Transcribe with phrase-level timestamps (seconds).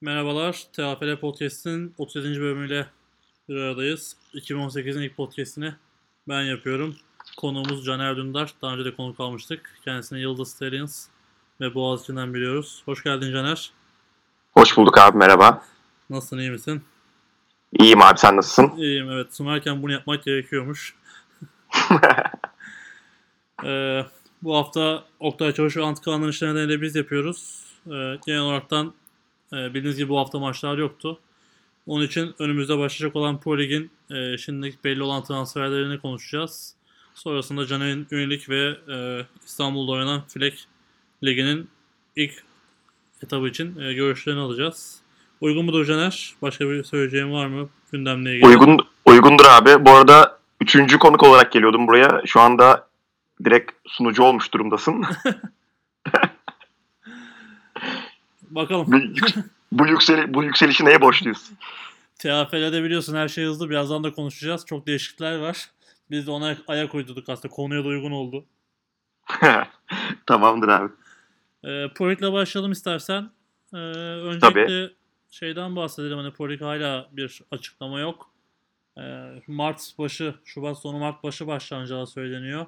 [0.00, 2.40] Merhabalar, TAFL Podcast'in 37.
[2.40, 2.86] bölümüyle
[3.48, 4.16] bir aradayız.
[4.34, 5.74] 2018'in ilk podcast'ini
[6.28, 6.96] ben yapıyorum.
[7.36, 8.54] Konuğumuz Caner Dündar.
[8.62, 9.78] Daha önce de konuk almıştık.
[9.84, 11.06] Kendisini Yıldız Stallions
[11.60, 12.82] ve Boğaziçi'nden biliyoruz.
[12.84, 13.70] Hoş geldin Caner.
[14.52, 15.64] Hoş bulduk abi merhaba.
[16.10, 16.82] Nasılsın, iyi misin?
[17.78, 18.76] İyiyim abi sen nasılsın?
[18.76, 19.34] İyiyim evet.
[19.34, 20.94] Sunarken bunu yapmak gerekiyormuş.
[23.64, 24.06] Ee,
[24.42, 27.64] bu hafta Oktay Çavuş ve Antikan'ın işlerini de biz yapıyoruz.
[27.86, 28.94] Ee, genel olaraktan
[29.52, 31.20] e, bildiğiniz gibi bu hafta maçlar yoktu.
[31.86, 36.74] Onun için önümüzde başlayacak olan Pro Lig'in e, şimdilik belli olan transferlerini konuşacağız.
[37.14, 40.58] Sonrasında Caner'in üyelik ve e, İstanbul'da oynanan Fleck
[41.24, 41.68] Ligi'nin
[42.16, 42.32] ilk
[43.22, 45.00] etabı için e, görüşlerini alacağız.
[45.40, 46.34] Uygun mudur Caner?
[46.42, 48.46] Başka bir söyleyeceğim var mı gündemle ilgili?
[48.46, 49.84] Uygun, uygundur abi.
[49.84, 52.22] Bu arada üçüncü konuk olarak geliyordum buraya.
[52.26, 52.88] Şu anda
[53.44, 55.04] direkt sunucu olmuş durumdasın.
[58.58, 58.86] Bakalım.
[58.92, 58.98] bu,
[59.72, 61.50] bu, yükseli, bu yükselişi neye borçluyuz?
[62.18, 63.70] TFL'de biliyorsun her şey hızlı.
[63.70, 64.66] Birazdan da konuşacağız.
[64.66, 65.70] Çok değişiklikler var.
[66.10, 67.54] Biz de ona ayak uydurduk aslında.
[67.54, 68.44] Konuya da uygun oldu.
[70.26, 70.92] Tamamdır abi.
[71.64, 73.30] E, Porik'le başlayalım istersen.
[73.74, 74.94] E, öncelikle Tabii.
[75.30, 76.18] şeyden bahsedelim.
[76.18, 78.30] Hani Porik hala bir açıklama yok.
[78.98, 79.02] E,
[79.46, 82.66] Mart başı, Şubat sonu Mart başı başlanacağı söyleniyor.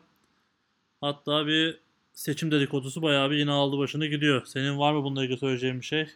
[1.00, 1.80] Hatta bir
[2.20, 4.44] seçim dedikodusu bayağı bir yine aldı başını gidiyor.
[4.44, 6.08] Senin var mı bununla ilgili söyleyeceğin bir şey?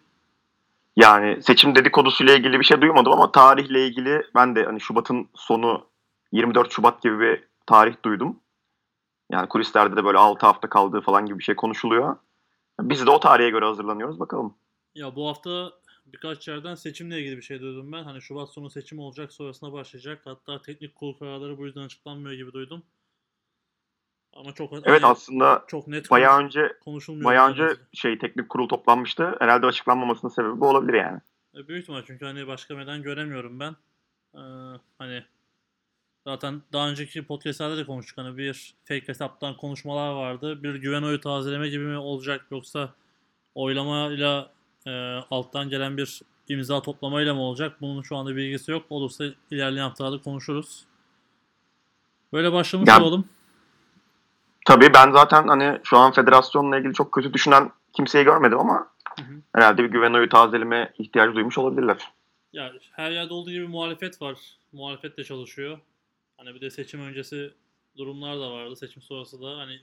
[0.96, 5.86] Yani seçim dedikodusuyla ilgili bir şey duymadım ama tarihle ilgili ben de hani Şubat'ın sonu
[6.32, 8.40] 24 Şubat gibi bir tarih duydum.
[9.30, 12.16] Yani kulislerde de böyle 6 hafta kaldığı falan gibi bir şey konuşuluyor.
[12.80, 14.54] Biz de o tarihe göre hazırlanıyoruz bakalım.
[14.94, 15.72] Ya bu hafta
[16.06, 18.04] birkaç yerden seçimle ilgili bir şey duydum ben.
[18.04, 20.20] Hani Şubat sonu seçim olacak sonrasında başlayacak.
[20.24, 22.82] Hatta teknik kurul kararları bu yüzden açıklanmıyor gibi duydum.
[24.34, 27.24] Ama çok Evet hani aslında çok net bayağı konuş- önce konuşulmuyor.
[27.24, 29.36] bayağı önce şey teknik kurul toplanmıştı.
[29.38, 31.20] Herhalde açıklanmamasının sebebi bu olabilir yani.
[31.56, 33.76] E, büyük ihtimal çünkü hani başka neden göremiyorum ben.
[34.34, 34.40] Ee,
[34.98, 35.24] hani
[36.24, 38.18] zaten daha önceki podcastlerde de konuştuk.
[38.18, 40.62] Hani bir fake hesaptan konuşmalar vardı.
[40.62, 42.94] Bir güven oyu tazeleme gibi mi olacak yoksa
[43.54, 44.50] oylamayla
[44.86, 44.90] e,
[45.30, 47.76] alttan gelen bir imza toplamayla mı olacak?
[47.80, 48.86] Bunun şu anda bilgisi yok.
[48.90, 50.84] Olursa ilerleyen haftalarda konuşuruz.
[52.32, 53.24] Böyle başlamış Ya- olalım.
[54.64, 58.88] Tabii ben zaten hani şu an federasyonla ilgili çok kötü düşünen kimseyi görmedim ama
[59.18, 59.40] Hı hı.
[59.54, 62.10] herhalde bir güven oyu tazeleme ihtiyacı duymuş olabilirler.
[62.52, 64.38] Ya her yerde olduğu gibi muhalefet var.
[64.72, 65.78] Muhalefet de çalışıyor.
[66.36, 67.54] Hani bir de seçim öncesi
[67.96, 68.76] durumlar da vardı.
[68.76, 69.80] Seçim sonrası da hani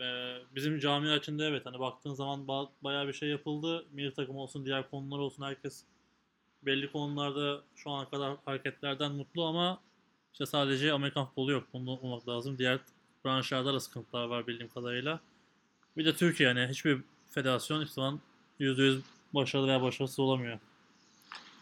[0.00, 3.86] e, bizim cami açında evet hani baktığın zaman ba- bayağı bir şey yapıldı.
[3.92, 5.84] Milli takım olsun, diğer konular olsun herkes
[6.62, 9.80] belli konularda şu ana kadar hareketlerden mutlu ama
[10.32, 11.64] işte sadece Amerikan futbolu yok.
[11.72, 12.58] Bunu unutmamak lazım.
[12.58, 12.78] Diğer
[13.24, 15.20] branşlarda da sıkıntılar var bildiğim kadarıyla.
[15.96, 18.20] Bir de Türkiye yani hiçbir federasyon hiçbir zaman
[18.60, 19.00] %100
[19.34, 20.58] başarılı veya başarısız olamıyor.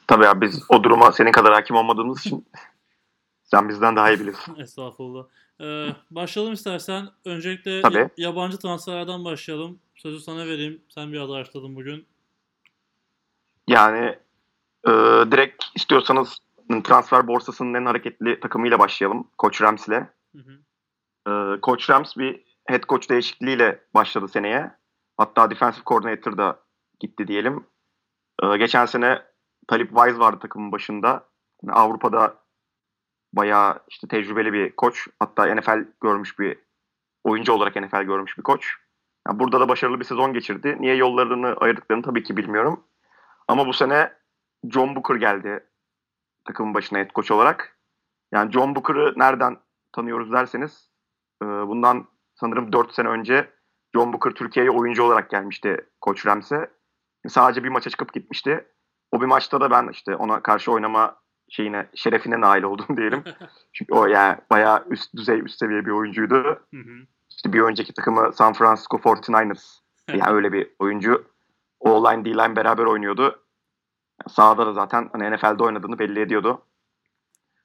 [0.06, 2.46] Tabii abi biz o duruma senin kadar hakim olmadığımız için
[3.44, 4.56] sen bizden daha iyi biliyorsun.
[4.58, 5.24] Estağfurullah.
[5.60, 7.08] Ee, başlayalım istersen.
[7.24, 7.96] Öncelikle Tabii.
[7.96, 9.78] ya- yabancı transferlerden başlayalım.
[9.94, 10.82] Sözü sana vereyim.
[10.88, 12.06] Sen bir adı araştırdın bugün.
[13.68, 14.18] Yani
[14.84, 14.90] e,
[15.30, 16.38] direkt istiyorsanız
[16.84, 19.28] transfer borsasının en hareketli takımıyla başlayalım.
[19.38, 19.88] Koç Rams
[21.62, 24.70] Coach Rams bir head coach değişikliğiyle başladı seneye.
[25.16, 26.60] Hatta defensive coordinator da
[27.00, 27.66] gitti diyelim.
[28.42, 29.22] Ee, geçen sene
[29.68, 31.28] Talip Wise vardı takımın başında.
[31.68, 32.34] Avrupa'da
[33.32, 35.08] bayağı işte tecrübeli bir koç.
[35.18, 36.58] Hatta NFL görmüş bir
[37.24, 38.74] oyuncu olarak NFL görmüş bir koç.
[39.28, 40.76] Yani burada da başarılı bir sezon geçirdi.
[40.80, 42.84] Niye yollarını ayırdıklarını tabii ki bilmiyorum.
[43.48, 44.12] Ama bu sene
[44.70, 45.66] John Booker geldi
[46.44, 47.78] takımın başına head coach olarak.
[48.32, 49.56] Yani John Booker'ı nereden
[49.92, 50.90] tanıyoruz derseniz
[51.42, 53.50] e, bundan sanırım 4 sene önce
[53.94, 56.70] John Booker Türkiye'ye oyuncu olarak gelmişti Koç Rams'e.
[57.28, 58.66] Sadece bir maça çıkıp gitmişti.
[59.12, 61.16] O bir maçta da ben işte ona karşı oynama
[61.48, 63.24] şeyine, şerefine nail oldum diyelim.
[63.72, 66.36] Çünkü o yani bayağı üst düzey, üst seviye bir oyuncuydu.
[66.44, 67.06] Hı hı.
[67.30, 69.80] İşte bir önceki takımı San Francisco 49ers.
[70.08, 71.24] Yani öyle bir oyuncu.
[71.80, 73.42] O-line, D-line beraber oynuyordu.
[74.28, 76.62] Sahada da zaten hani NFL'de oynadığını belli ediyordu.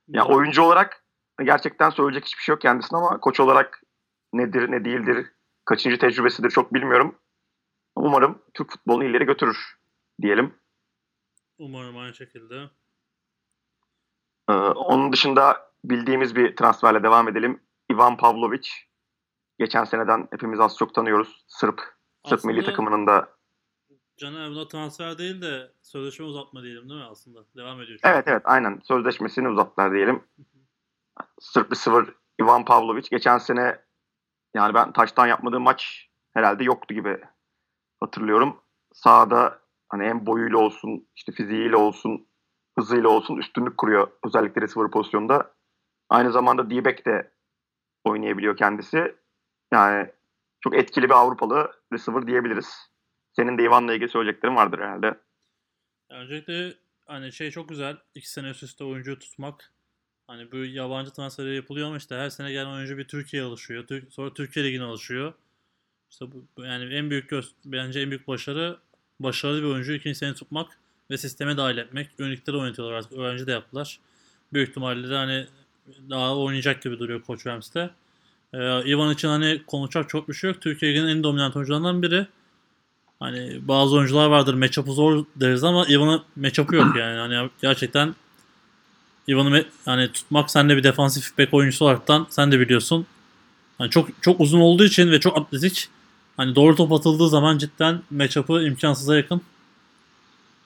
[0.07, 1.00] Ya oyuncu olarak
[1.45, 3.81] gerçekten söyleyecek hiçbir şey yok kendisine ama koç olarak
[4.33, 5.27] nedir ne değildir,
[5.65, 7.15] kaçıncı tecrübesidir çok bilmiyorum.
[7.95, 9.77] Umarım Türk futbolunu ileri götürür
[10.21, 10.53] diyelim.
[11.57, 12.69] Umarım aynı şekilde.
[14.49, 17.63] Ee, onun dışında bildiğimiz bir transferle devam edelim.
[17.91, 18.69] Ivan Pavlovic.
[19.59, 21.43] Geçen seneden hepimiz az çok tanıyoruz.
[21.47, 21.79] Sırp.
[22.25, 23.29] Sırp Aslında- milli takımının da.
[24.17, 27.39] Caner buna transfer değil de sözleşme uzatma diyelim değil mi aslında?
[27.55, 27.99] Devam ediyor.
[28.03, 28.13] çünkü.
[28.15, 30.23] Evet evet aynen sözleşmesini uzattılar diyelim.
[31.39, 32.05] Sırp receiver
[32.41, 33.07] Ivan Pavlovic.
[33.11, 33.79] Geçen sene
[34.55, 37.21] yani ben taştan yapmadığım maç herhalde yoktu gibi
[37.99, 38.61] hatırlıyorum.
[38.93, 39.59] Sahada
[39.89, 42.27] hani hem boyuyla olsun, işte fiziğiyle olsun,
[42.77, 45.53] hızıyla olsun üstünlük kuruyor özellikle receiver pozisyonunda.
[46.09, 47.31] Aynı zamanda D-back de
[48.03, 49.15] oynayabiliyor kendisi.
[49.73, 50.11] Yani
[50.59, 52.91] çok etkili bir Avrupalı receiver diyebiliriz.
[53.35, 55.19] Senin de Ivan'la ilgili söyleyeceklerin vardır herhalde.
[56.09, 56.73] Öncelikle
[57.07, 57.97] hani şey çok güzel.
[58.15, 59.73] iki sene üst üste oyuncuyu tutmak.
[60.31, 63.87] Hani bu yabancı transferi yapılıyor ama işte her sene gelen oyuncu bir Türkiye'ye alışıyor.
[63.87, 65.33] Tür- sonra Türkiye Ligi'ne alışıyor.
[66.11, 68.77] İşte bu yani en büyük göz, bence en büyük başarı
[69.19, 70.77] başarılı bir oyuncuyu ikinci sene tutmak
[71.09, 72.09] ve sisteme dahil etmek.
[72.17, 73.11] Önlükleri oynatıyorlar artık.
[73.11, 73.99] Öğrenci de yaptılar.
[74.53, 75.47] Büyük ihtimalle de hani
[76.09, 77.89] daha oynayacak gibi duruyor Koç Rams'te.
[78.53, 80.61] Ee, Ivan için hani konuşacak çok bir şey yok.
[80.61, 82.27] Türkiye Ligi'nin en dominant oyuncularından biri.
[83.19, 87.17] Hani bazı oyuncular vardır matchup'ı zor deriz ama Ivan'ın matchup'ı yok yani.
[87.17, 88.15] Hani gerçekten
[89.29, 93.05] Ivan'ı hani tutmak sen de bir defansif back oyuncusu olaraktan sen de biliyorsun.
[93.77, 95.87] Hani çok çok uzun olduğu için ve çok atletik.
[96.37, 99.41] Hani doğru top atıldığı zaman cidden matchup'ı imkansıza yakın.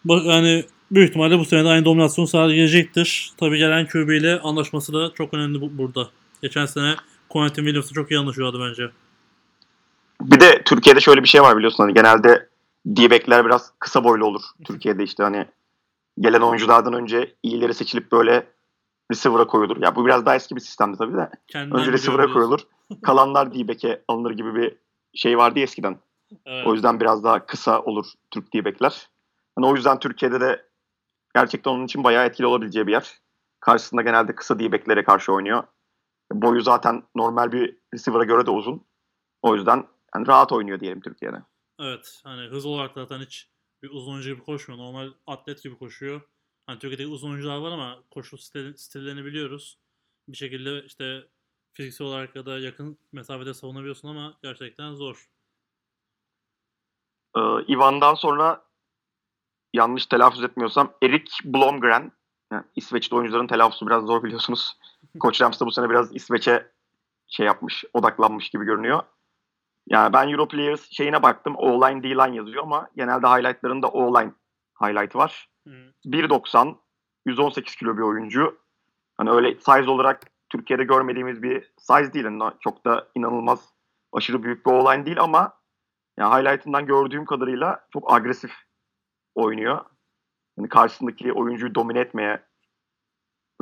[0.05, 3.31] Bak yani büyük ihtimalle bu sene de aynı dominasyon sağlayacaktır.
[3.37, 6.09] Tabii gelen QB ile anlaşması da çok önemli bu- burada.
[6.41, 6.95] Geçen sene
[7.29, 8.91] Quentin Williams'la çok iyi anlaşıyordu bence.
[10.21, 12.49] Bir de Türkiye'de şöyle bir şey var biliyorsun hani genelde
[12.85, 14.41] D-back'ler biraz kısa boylu olur.
[14.67, 15.45] Türkiye'de işte hani
[16.19, 18.47] gelen oyunculardan önce iyileri seçilip böyle
[19.11, 19.81] receiver'a koyulur.
[19.81, 21.29] Ya bu biraz daha eski bir sistemdi tabii de.
[21.47, 22.59] Kendinden Önce receiver'a koyulur.
[23.03, 24.75] Kalanlar D-back'e alınır gibi bir
[25.13, 25.99] şey vardı eskiden.
[26.45, 26.67] Evet.
[26.67, 29.09] O yüzden biraz daha kısa olur Türk D-back'ler.
[29.55, 30.65] Hani o yüzden Türkiye'de de
[31.35, 33.19] gerçekten onun için bayağı etkili olabileceği bir yer.
[33.59, 35.63] Karşısında genelde kısa D-back'lere karşı oynuyor.
[36.31, 38.85] Boyu zaten normal bir receiver'a göre de uzun.
[39.41, 41.37] O yüzden hani rahat oynuyor diyelim Türkiye'de.
[41.79, 42.21] Evet.
[42.23, 43.49] Hani hız olarak zaten hiç
[43.85, 44.81] bir uzun oyuncu gibi koşmuyor.
[44.81, 46.21] Normal atlet gibi koşuyor.
[46.67, 49.79] Hani Türkiye'de uzun oyuncular var ama koşu stil- stillerini biliyoruz.
[50.27, 51.27] Bir şekilde işte
[51.73, 55.29] fiziksel olarak ya da yakın mesafede savunabiliyorsun ama gerçekten zor.
[57.37, 57.39] Ee,
[57.73, 58.65] Ivan'dan sonra
[59.73, 62.11] yanlış telaffuz etmiyorsam Erik Blomgren.
[62.51, 64.77] Yani İsveçli oyuncuların telaffuzu biraz zor biliyorsunuz.
[65.19, 66.71] Koç Rams da bu sene biraz İsveç'e
[67.27, 69.03] şey yapmış, odaklanmış gibi görünüyor.
[69.87, 71.55] Yani ben Europlayers şeyine baktım.
[71.57, 74.31] O-line, D-line yazıyor ama genelde highlightlarında O-line
[74.81, 75.49] highlight var.
[75.67, 75.71] Hı.
[76.05, 76.75] 1.90,
[77.25, 78.57] 118 kilo bir oyuncu.
[79.17, 82.25] Hani öyle size olarak Türkiye'de görmediğimiz bir size değil.
[82.25, 83.73] Yani çok da inanılmaz
[84.13, 85.53] aşırı büyük bir O-line değil ama
[86.17, 88.51] yani highlight'ından gördüğüm kadarıyla çok agresif
[89.35, 89.85] oynuyor.
[90.57, 92.43] Yani karşısındaki oyuncuyu domine etmeye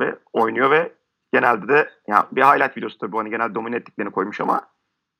[0.00, 0.94] ve oynuyor ve
[1.32, 4.73] genelde de yani bir highlight videosu tabii bu hani genelde domine ettiklerini koymuş ama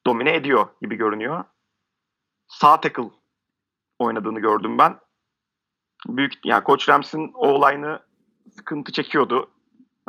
[0.06, 1.44] domine ediyor gibi görünüyor.
[2.48, 3.10] Sağ tackle
[3.98, 5.00] oynadığını gördüm ben.
[6.08, 8.00] Büyük yani Koç Rams'in o-line'ı
[8.50, 9.50] sıkıntı çekiyordu.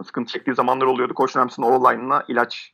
[0.03, 1.13] Sıkıntı çektiği zamanlar oluyordu.
[1.13, 2.73] Koç Rams'in o-line'ına ilaç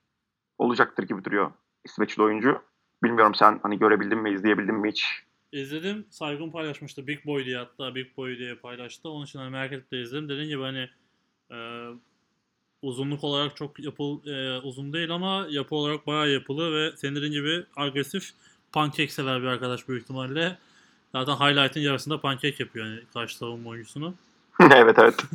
[0.58, 1.52] olacaktır gibi duruyor
[1.86, 2.62] İsveçli oyuncu.
[3.04, 5.24] Bilmiyorum sen hani görebildin mi, izleyebildin mi hiç?
[5.52, 6.06] İzledim.
[6.10, 7.08] Saygun paylaşmıştı.
[7.08, 9.10] Big Boy diye hatta Big Boy diye paylaştı.
[9.10, 10.30] Onun için hani merak edip de izledim.
[10.30, 10.90] Dediğim gibi hani
[11.52, 11.58] e,
[12.82, 17.32] uzunluk olarak çok yapıl e, uzun değil ama yapı olarak bayağı yapılı ve senin dediğin
[17.32, 18.30] gibi agresif
[18.72, 20.58] pankek sever bir arkadaş büyük ihtimalle.
[21.12, 24.14] Zaten highlight'ın yarısında pankek yapıyor yani karşı savunma oyuncusunu.
[24.76, 25.16] evet evet.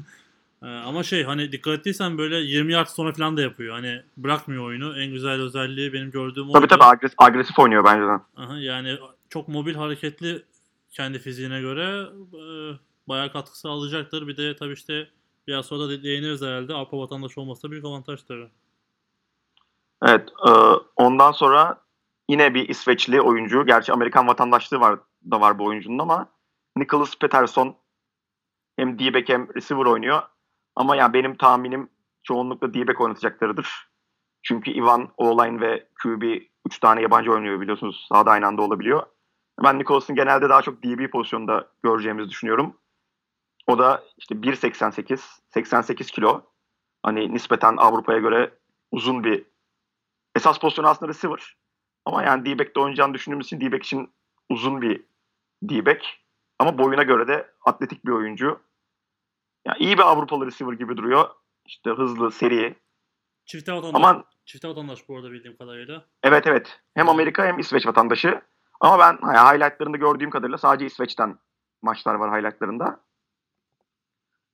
[0.62, 3.74] E, ama şey hani dikkat ettiysen böyle 20 yard sonra falan da yapıyor.
[3.74, 5.00] Hani bırakmıyor oyunu.
[5.00, 6.66] En güzel özelliği benim gördüğüm Tabii oydu.
[6.66, 8.42] tabii agresif, agresif oynuyor bence de.
[8.42, 8.98] Aha, yani
[9.30, 10.42] çok mobil hareketli
[10.90, 12.42] kendi fiziğine göre e,
[13.08, 14.28] bayağı katkı sağlayacaktır.
[14.28, 15.08] Bir de tabii işte
[15.46, 16.74] biraz sonra da değiniriz herhalde.
[16.74, 18.50] Avrupa vatandaşı olması da büyük avantaj tabii.
[20.02, 20.28] Evet.
[20.48, 20.50] e,
[20.96, 21.80] ondan sonra
[22.28, 23.66] yine bir İsveçli oyuncu.
[23.66, 24.98] Gerçi Amerikan vatandaşlığı var
[25.30, 26.28] da var bu oyuncunun ama
[26.76, 27.76] Nicholas Peterson
[28.76, 30.22] hem D-back hem receiver oynuyor.
[30.76, 31.88] Ama yani benim tahminim
[32.22, 33.88] çoğunlukla D-back oynatacaklarıdır.
[34.42, 36.22] Çünkü Ivan, O-line ve QB
[36.66, 38.06] 3 tane yabancı oynuyor biliyorsunuz.
[38.08, 39.02] Sahada aynı anda olabiliyor.
[39.64, 42.76] Ben Nicholas'ın genelde daha çok DB pozisyonda göreceğimizi düşünüyorum.
[43.66, 46.42] O da işte 1.88, 88 kilo.
[47.02, 48.58] Hani nispeten Avrupa'ya göre
[48.90, 49.46] uzun bir
[50.36, 51.56] esas pozisyonu aslında receiver.
[52.04, 54.14] Ama yani D-back'te oynayacağını düşündüğümüz için D-back için
[54.48, 55.04] uzun bir
[55.62, 56.04] D-back.
[56.58, 58.60] Ama boyuna göre de atletik bir oyuncu.
[59.66, 61.28] Yani iyi bir Avrupalı receiver gibi duruyor.
[61.66, 62.74] İşte hızlı, seri.
[63.44, 63.94] Çifte vatandaş.
[63.94, 66.04] Ama Çifte vatandaş bu arada bildiğim kadarıyla.
[66.22, 66.80] evet evet.
[66.94, 68.42] Hem Amerika hem İsveç vatandaşı.
[68.80, 71.38] Ama ben yani highlightlarında gördüğüm kadarıyla sadece İsveç'ten
[71.82, 73.00] maçlar var highlightlarında.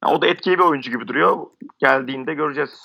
[0.02, 1.46] Yani o da etkili bir oyuncu gibi duruyor.
[1.78, 2.84] Geldiğinde göreceğiz.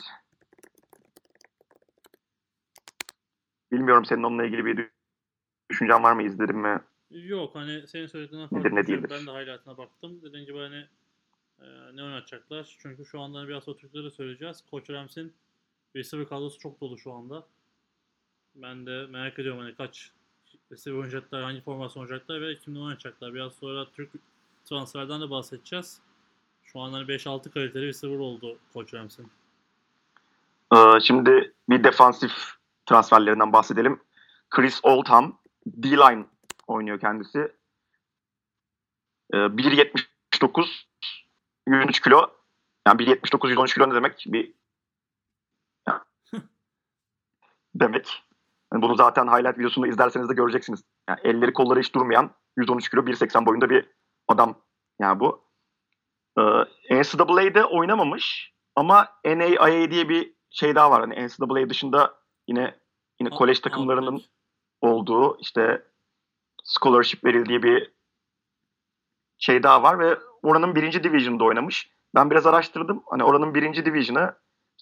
[3.72, 4.90] Bilmiyorum senin onunla ilgili bir
[5.70, 6.24] düşüncen var mı?
[6.24, 6.82] İzledin mi?
[7.12, 9.10] Yok hani senin söylediğinden Nedir, ne değildir?
[9.12, 10.22] Ben de highlight'ına baktım.
[10.22, 10.86] Dediğim gibi hani
[11.62, 12.76] e, ne oynatacaklar?
[12.80, 14.64] Çünkü şu anda hani biraz Türkleri söyleyeceğiz.
[14.72, 15.34] Koç Rams'in
[15.96, 17.46] receiver kadrosu çok dolu şu anda.
[18.56, 20.12] Ben de merak ediyorum hani kaç
[20.72, 23.34] receiver oynayacaklar, hangi formasyon oynayacaklar ve kimden oynayacaklar.
[23.34, 24.12] Biraz sonra Türk
[24.66, 26.02] transferden de bahsedeceğiz.
[26.72, 29.32] Şu an hani 5-6 kaliteli bir receiver oldu Koç Rams'in.
[30.76, 32.32] Ee, şimdi bir defansif
[32.86, 34.00] transferlerinden bahsedelim.
[34.50, 36.26] Chris Oldham, D-line
[36.68, 37.40] oynuyor kendisi.
[39.34, 40.68] Ee, 1.79,
[41.68, 42.32] 103 kilo.
[42.88, 44.24] Yani 1.79, 113 kilo ne demek?
[44.28, 44.54] Bir
[47.76, 48.24] demek.
[48.74, 50.84] Yani bunu zaten highlight videosunu izlerseniz de göreceksiniz.
[51.10, 53.86] Yani elleri kolları hiç durmayan 113 kilo 1.80 boyunda bir
[54.28, 54.56] adam
[55.00, 55.47] yani bu.
[56.38, 56.42] Ee,
[56.92, 61.02] NCAA'de oynamamış ama NAIA diye bir şey daha var.
[61.02, 62.16] Hani NCAA dışında
[62.48, 62.76] yine
[63.20, 64.22] yine kolej takımlarının
[64.82, 65.84] olduğu işte
[66.64, 67.92] scholarship verildiği bir
[69.40, 71.92] şey daha var ve oranın birinci division'da oynamış.
[72.16, 73.04] Ben biraz araştırdım.
[73.10, 74.36] Hani oranın birinci division'ı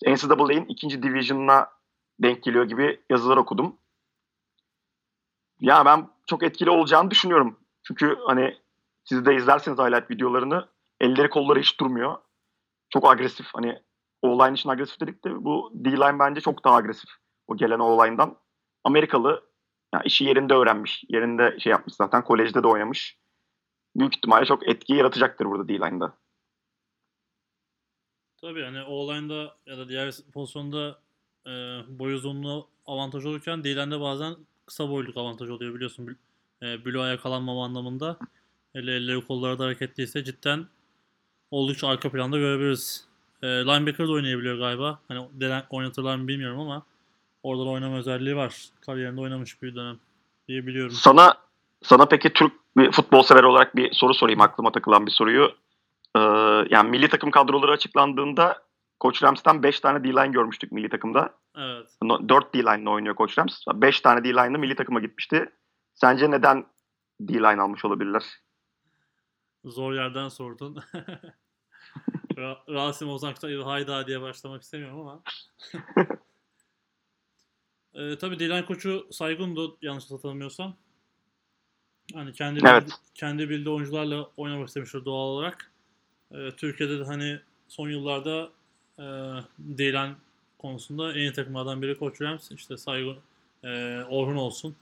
[0.08, 1.70] NCAA'nin ikinci division'ına
[2.20, 3.78] denk geliyor gibi yazılar okudum.
[5.60, 7.60] Ya ben çok etkili olacağını düşünüyorum.
[7.84, 8.58] Çünkü hani
[9.04, 10.68] siz de izlerseniz highlight videolarını
[11.02, 12.18] elleri kolları hiç durmuyor.
[12.90, 13.48] Çok agresif.
[13.54, 13.82] Hani
[14.22, 17.10] O-line için agresif dedik de bu D-line bence çok daha agresif.
[17.48, 18.38] O gelen O-line'dan.
[18.84, 19.44] Amerikalı
[19.94, 21.04] yani işi yerinde öğrenmiş.
[21.10, 22.24] Yerinde şey yapmış zaten.
[22.24, 23.18] Kolejde de oynamış.
[23.96, 26.18] Büyük ihtimalle çok etki yaratacaktır burada D-line'da.
[28.42, 31.00] Tabii hani O-line'da ya da diğer pozisyonda
[31.46, 31.52] e,
[32.00, 34.36] boy uzunluğu avantaj olurken D-line'de bazen
[34.66, 36.18] kısa boyluk avantaj oluyor biliyorsun.
[36.62, 38.20] E, bloğa yakalanmama anlamında.
[38.74, 40.68] Hele elleri kolları da hareketliyse cidden
[41.52, 43.08] oldukça arka planda görebiliriz.
[43.42, 45.00] E, linebacker da oynayabiliyor galiba.
[45.08, 46.86] Hani denen, oynatırlar mı bilmiyorum ama
[47.44, 48.70] orada da oynama özelliği var.
[48.82, 50.00] Kariyerinde oynamış bir dönem
[50.48, 50.92] diye biliyorum.
[50.92, 51.38] Sana
[51.84, 55.52] sana peki Türk bir futbol sever olarak bir soru sorayım aklıma takılan bir soruyu.
[56.16, 56.20] Ee,
[56.70, 58.66] yani milli takım kadroları açıklandığında
[59.00, 61.34] Koç Rams'tan 5 tane D-line görmüştük milli takımda.
[61.58, 61.88] Evet.
[62.30, 63.62] 4 D-line'la oynuyor Koç Rams.
[63.74, 65.50] 5 tane D-line'la milli takıma gitmişti.
[65.94, 66.66] Sence neden
[67.20, 68.24] D-line almış olabilirler?
[69.66, 70.76] Zor yerden sordun.
[72.36, 75.24] Ra- Rasim Ozak'ta hayda diye başlamak istemiyorum ama.
[77.94, 80.76] e, tabii D-line koçu Saygun'du yanlış hatırlamıyorsam.
[82.14, 82.84] Hani kendi Evet.
[82.84, 85.72] bildi- kendi bildiği oyuncularla oynamak istemiştir doğal olarak.
[86.32, 88.52] E, Türkiye'de de hani son yıllarda
[88.98, 89.04] e,
[89.60, 90.16] D-line
[90.58, 92.52] konusunda en iyi takımlardan biri Koç Rams.
[92.52, 93.18] İşte Saygun,
[93.64, 94.76] e, Orhun olsun,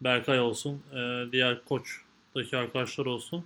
[0.00, 3.44] Berkay olsun, e, diğer koçtaki arkadaşlar olsun.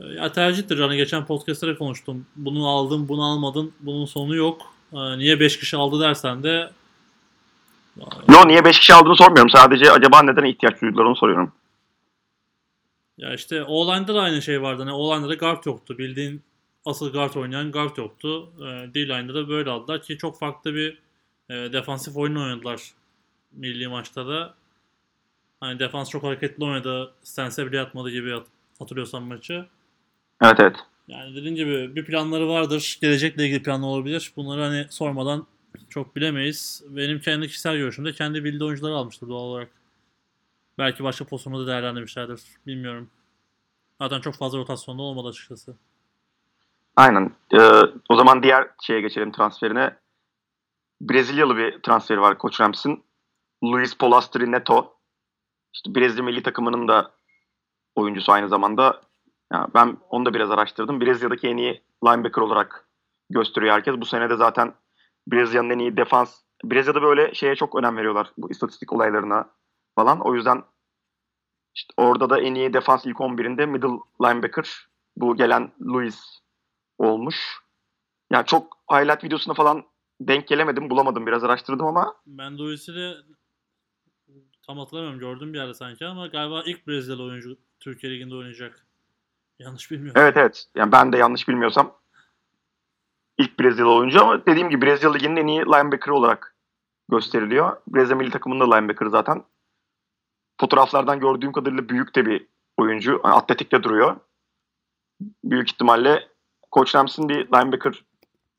[0.00, 0.78] E, Ya tercihtir.
[0.78, 2.26] Hani geçen podcast'ta konuştum.
[2.36, 3.72] Bunu aldın, bunu almadın.
[3.80, 4.62] Bunun sonu yok.
[4.92, 6.70] E, Niye 5 kişi aldı dersen de
[8.32, 9.50] Yo niye 5 kişi aldığını sormuyorum.
[9.50, 11.52] Sadece acaba neden ihtiyaç duydular onu soruyorum.
[13.18, 14.82] ya işte O-line'da da aynı şey vardı.
[14.82, 15.98] Hani O-line'da da guard yoktu.
[15.98, 16.42] Bildiğin
[16.84, 18.50] asıl guard oynayan guard yoktu.
[18.58, 20.98] E, D-line'da da böyle aldılar ki çok farklı bir
[21.50, 22.80] e, defansif oyun oynadılar
[23.52, 24.54] milli maçta da.
[25.60, 27.12] Hani defans çok hareketli oynadı.
[27.22, 28.46] Stense bile atmadı gibi hat-
[28.78, 29.66] hatırlıyorsan maçı.
[30.42, 30.76] Evet evet.
[31.08, 32.98] Yani dediğim gibi bir planları vardır.
[33.00, 34.32] Gelecekle ilgili planlar olabilir.
[34.36, 35.46] Bunları hani sormadan
[35.90, 36.82] çok bilemeyiz.
[36.88, 39.68] Benim kendi kişisel görüşümde kendi bildiği oyuncuları almıştır doğal olarak.
[40.78, 42.40] Belki başka pozisyonda da değerlendirmişlerdir.
[42.66, 43.10] Bilmiyorum.
[44.00, 45.76] Zaten çok fazla rotasyonda olmadı açıkçası.
[46.96, 47.32] Aynen.
[47.52, 47.58] Ee,
[48.08, 49.96] o zaman diğer şeye geçelim transferine.
[51.00, 53.04] Brezilyalı bir transferi var Koç Rams'in.
[53.64, 54.96] Luis Polastri Neto.
[55.74, 57.10] İşte Brezilya milli takımının da
[57.94, 59.05] oyuncusu aynı zamanda.
[59.52, 61.00] Ya ben onu da biraz araştırdım.
[61.00, 62.88] Brezilya'daki en iyi linebacker olarak
[63.30, 63.94] gösteriyor herkes.
[63.96, 64.74] Bu sene de zaten
[65.28, 66.40] Brezilya'nın en iyi defans.
[66.64, 68.32] Brezilya'da böyle şeye çok önem veriyorlar.
[68.38, 69.50] Bu istatistik olaylarına
[69.94, 70.20] falan.
[70.20, 70.64] O yüzden
[71.74, 74.88] işte orada da en iyi defans ilk 11'inde middle linebacker.
[75.16, 76.40] Bu gelen Luis
[76.98, 77.60] olmuş.
[78.32, 79.84] Yani çok highlight videosuna falan
[80.20, 81.26] denk gelemedim, bulamadım.
[81.26, 83.14] Biraz araştırdım ama Ben Luis'i de
[84.66, 85.20] tam hatırlamıyorum.
[85.20, 88.85] Gördüm bir yerde sanki ama galiba ilk Brezilyalı oyuncu Türkiye Ligi'nde oynayacak.
[89.58, 90.22] Yanlış bilmiyorum.
[90.22, 90.66] evet evet.
[90.74, 91.96] Yani ben de yanlış bilmiyorsam
[93.38, 96.56] ilk Brezilyalı oyuncu ama dediğim gibi Brezilya Ligi'nin en iyi linebacker olarak
[97.08, 97.76] gösteriliyor.
[97.88, 99.44] Brezilya milli takımının da linebacker zaten.
[100.60, 102.46] Fotoğraflardan gördüğüm kadarıyla büyük de bir
[102.76, 103.20] oyuncu.
[103.24, 104.16] Yani atletik de duruyor.
[105.44, 106.28] Büyük ihtimalle
[106.70, 108.04] Koç Rams'in bir linebacker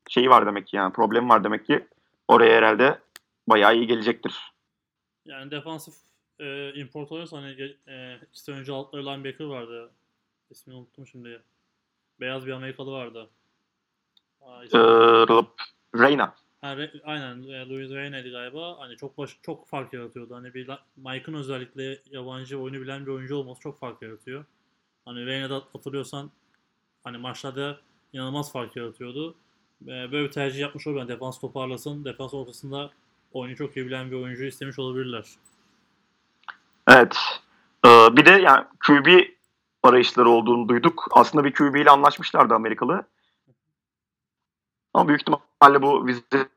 [0.08, 1.88] şeyi var demek ki yani problemi var demek ki.
[2.28, 2.98] Oraya herhalde
[3.48, 4.52] bayağı iyi gelecektir.
[5.24, 5.94] Yani defansif
[6.40, 9.90] e, import oluyorsa hani e, sene önce altları linebacker vardı.
[10.50, 11.42] İsmini unuttum şimdi.
[12.20, 13.28] Beyaz bir Amerikalı vardı.
[14.42, 15.46] Aa, Ee, ismi-
[15.98, 16.34] Reyna.
[16.60, 18.78] Ha, Re- aynen e, Louis Reyna'ydı galiba.
[18.78, 20.34] Hani çok baş, çok fark yaratıyordu.
[20.34, 24.44] Hani bir Mike'ın özellikle yabancı oyunu bilen bir oyuncu olması çok fark yaratıyor.
[25.04, 26.30] Hani Reyna'da hatırlıyorsan
[27.04, 27.78] hani maçlarda
[28.12, 29.34] inanılmaz fark yaratıyordu.
[29.82, 31.00] E, böyle bir tercih yapmış olabilir.
[31.00, 32.04] Yani defans toparlasın.
[32.04, 32.90] Defans ortasında
[33.32, 35.24] oyunu çok iyi bilen bir oyuncu istemiş olabilirler.
[36.88, 37.16] Evet.
[37.86, 39.06] Ee, bir de yani QB
[39.88, 41.06] arayışları olduğunu duyduk.
[41.10, 43.04] Aslında bir QB ile anlaşmışlardı Amerikalı.
[44.94, 46.48] Ama büyük ihtimalle bu vize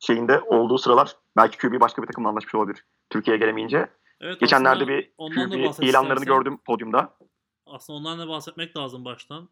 [0.00, 2.84] şeyinde olduğu sıralar belki QB başka bir takımla anlaşmış olabilir.
[3.10, 3.90] Türkiye'ye gelemeyince.
[4.20, 6.24] Evet, Geçenlerde bir QB ilanlarını istersen.
[6.24, 7.16] gördüm podyumda.
[7.66, 9.48] Aslında ondan da bahsetmek lazım baştan.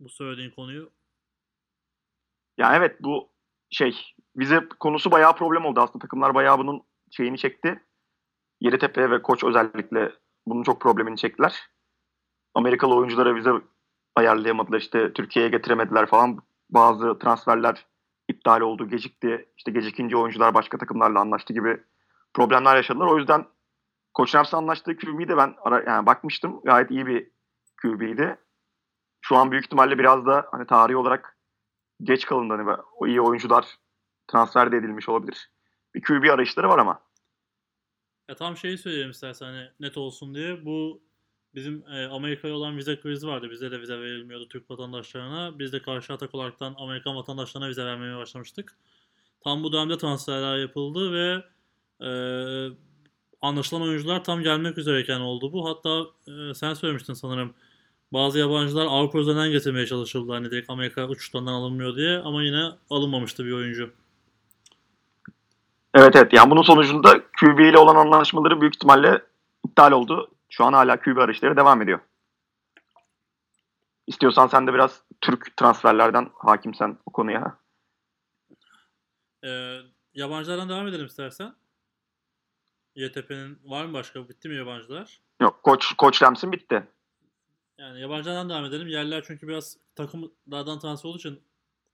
[0.00, 0.90] Bu söylediğin konuyu.
[2.58, 3.28] Ya evet bu
[3.70, 5.98] şey vize konusu bayağı problem oldu aslında.
[5.98, 7.84] Takımlar bayağı bunun şeyini çekti.
[8.60, 10.12] Yeditepe ve koç özellikle
[10.46, 11.70] bunun çok problemini çektiler.
[12.54, 13.50] Amerikalı oyunculara vize
[14.16, 14.78] ayarlayamadılar.
[14.78, 16.38] işte Türkiye'ye getiremediler falan.
[16.70, 17.86] Bazı transferler
[18.28, 19.48] iptal oldu, gecikti.
[19.56, 21.82] İşte gecikince oyuncular başka takımlarla anlaştı gibi
[22.34, 23.06] problemler yaşadılar.
[23.06, 23.46] O yüzden
[24.14, 26.60] Koç Rams'la anlaştığı QB'yi de ben ara, yani bakmıştım.
[26.64, 27.30] Gayet iyi bir
[27.82, 28.38] QB'ydi.
[29.20, 31.38] Şu an büyük ihtimalle biraz da hani tarihi olarak
[32.02, 32.54] geç kalındı.
[32.54, 33.78] Hani o iyi oyuncular
[34.28, 35.52] transfer de edilmiş olabilir.
[35.94, 37.07] Bir QB arayışları var ama.
[38.28, 40.64] Ya tam şeyi söyleyeyim istersen hani net olsun diye.
[40.64, 41.02] Bu
[41.54, 43.50] bizim e, Amerika'ya olan vize krizi vardı.
[43.50, 45.58] Bize de vize verilmiyordu Türk vatandaşlarına.
[45.58, 48.76] Biz de karşı atak olaraktan Amerikan vatandaşlarına vize vermeye başlamıştık.
[49.44, 51.42] Tam bu dönemde transferler yapıldı ve
[52.06, 52.10] e,
[53.40, 55.68] anlaşılan oyuncular tam gelmek üzereyken oldu bu.
[55.68, 56.06] Hatta
[56.50, 57.54] e, sen söylemiştin sanırım.
[58.12, 60.32] Bazı yabancılar Avrupa üzerinden getirmeye çalışıldı.
[60.32, 63.92] Hani direkt Amerika uçuşlarından alınmıyor diye ama yine alınmamıştı bir oyuncu.
[65.94, 69.22] Evet evet yani bunun sonucunda QB ile olan anlaşmaları büyük ihtimalle
[69.66, 70.30] iptal oldu.
[70.50, 71.98] Şu an hala QB arayışları devam ediyor.
[74.06, 77.58] İstiyorsan sen de biraz Türk transferlerden hakimsen o konuya.
[79.44, 79.78] Ee,
[80.14, 81.54] yabancılardan devam edelim istersen.
[82.94, 84.28] YTP'nin var mı başka?
[84.28, 85.20] Bitti mi yabancılar?
[85.40, 86.88] Yok koç koç Rams'in bitti.
[87.78, 88.88] Yani yabancılardan devam edelim.
[88.88, 91.42] Yerler çünkü biraz takımlardan transfer olduğu için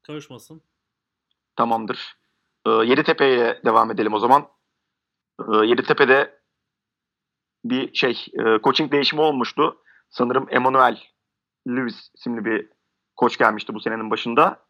[0.02, 0.62] karışmasın.
[1.56, 2.16] Tamamdır.
[2.66, 4.48] Ee, Yeditepe'ye devam edelim o zaman.
[5.40, 6.40] Ee, Yeditepe'de
[7.64, 9.76] bir şey e, coaching değişimi olmuştu.
[10.10, 11.02] Sanırım Emmanuel
[11.68, 12.68] Lewis isimli bir
[13.16, 14.66] koç gelmişti bu senenin başında.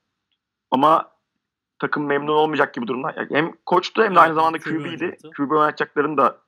[0.70, 1.14] Ama
[1.78, 3.14] takım memnun olmayacak gibi durumda.
[3.16, 5.18] Yani hem koçtu hem de aynı zamanda QB QB'ydi.
[5.36, 6.38] QB oynatacaklarını da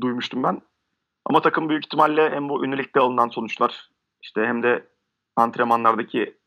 [0.00, 0.62] duymuştum ben.
[1.26, 3.90] Ama takım büyük ihtimalle hem bu ünlülükte alınan sonuçlar
[4.22, 4.88] işte hem de
[5.36, 6.38] antrenmanlardaki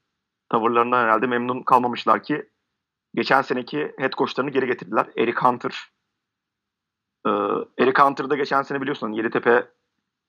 [0.50, 2.50] tavırlarından herhalde memnun kalmamışlar ki
[3.16, 5.08] geçen seneki head coachlarını geri getirdiler.
[5.18, 5.92] Eric Hunter.
[7.26, 7.30] Ee,
[7.78, 9.68] Eric Hunter da geçen sene biliyorsun Yeditepe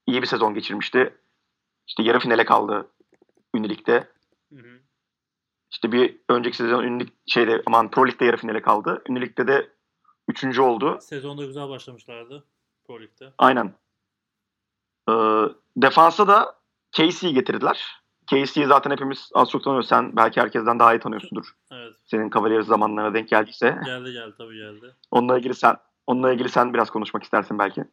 [0.07, 1.15] iyi bir sezon geçirmişti.
[1.87, 2.91] İşte yarı finale kaldı
[3.55, 4.09] ünlülükte.
[4.53, 4.81] Hı hı.
[5.71, 9.03] İşte bir önceki sezon ünlülük şeyde aman Pro Lig'de yarı finale kaldı.
[9.09, 9.71] Ünlülükte de
[10.29, 10.99] üçüncü oldu.
[11.01, 12.45] Sezonda güzel başlamışlardı
[12.85, 13.33] Pro Lig'de.
[13.39, 13.75] Aynen.
[15.09, 15.13] Ee,
[15.77, 16.59] defansa da
[16.93, 18.03] Casey'yi getirdiler.
[18.31, 19.89] Casey'yi zaten hepimiz az çok tanıyoruz.
[19.89, 21.53] Sen belki herkesten daha iyi tanıyorsundur.
[21.73, 21.93] Evet.
[22.05, 23.79] Senin Cavaliers zamanlarına denk geldiyse.
[23.85, 24.95] Geldi geldi tabii geldi.
[25.11, 27.85] Onunla ilgili sen onunla ilgili sen biraz konuşmak istersin belki.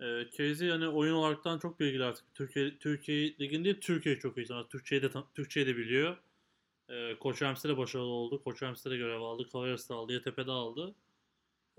[0.00, 2.34] Ee, Casey yani oyun olaraktan çok bilgili artık.
[2.34, 4.68] Türkiye Türkiye liginde değil, Türkiye çok iyi tanıyor.
[4.68, 6.16] Türkçeyi de Türkçeyi de biliyor.
[6.88, 8.42] Ee, Koç Rams'te de başarılı oldu.
[8.44, 9.42] Koç Rams'te de görev aldı.
[9.52, 10.12] Cavaliers'te aldı.
[10.12, 10.94] YTP'de aldı.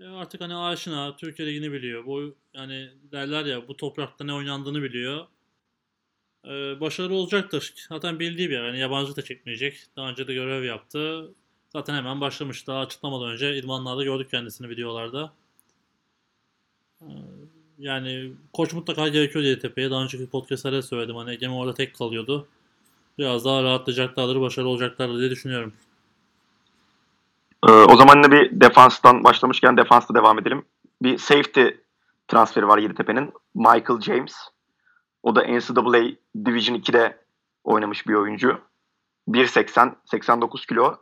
[0.00, 2.06] E artık hani aşina Türkiye ligini biliyor.
[2.06, 5.26] Bu yani derler ya bu toprakta ne oynandığını biliyor.
[6.46, 7.74] Ee, başarılı olacaktır.
[7.88, 8.58] Zaten bildiği bir.
[8.58, 9.86] Yani yabancı da çekmeyecek.
[9.96, 11.30] Daha önce de görev yaptı.
[11.72, 12.66] Zaten hemen başlamış.
[12.66, 15.32] Daha açıklamadan önce idmanlarda gördük kendisini videolarda.
[17.02, 17.06] Ee,
[17.78, 19.90] yani koç mutlaka gerekiyor diye tepeye.
[19.90, 21.16] Daha önceki podcastlerde de söyledim.
[21.16, 22.46] Hani Egem orada tek kalıyordu.
[23.18, 25.72] Biraz daha rahatlayacaklardır, başarılı olacaklardır diye düşünüyorum.
[27.68, 30.64] Ee, o zaman da bir defanstan başlamışken defansta devam edelim.
[31.02, 31.66] Bir safety
[32.28, 33.32] transferi var Yeditepe'nin.
[33.54, 34.34] Michael James.
[35.22, 36.02] O da NCAA
[36.44, 37.24] Division 2'de
[37.64, 38.60] oynamış bir oyuncu.
[39.28, 40.96] 1.80, 89 kilo.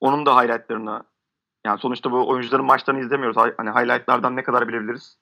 [0.00, 1.02] Onun da highlightlarını
[1.66, 3.36] yani sonuçta bu oyuncuların maçlarını izlemiyoruz.
[3.36, 5.18] Hani highlightlardan ne kadar bilebiliriz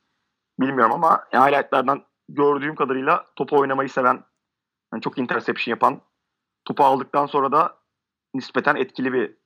[0.60, 4.24] bilmiyorum ama highlightlardan gördüğüm kadarıyla topu oynamayı seven,
[4.92, 6.00] yani çok interception yapan,
[6.64, 7.78] topu aldıktan sonra da
[8.34, 9.36] nispeten etkili bir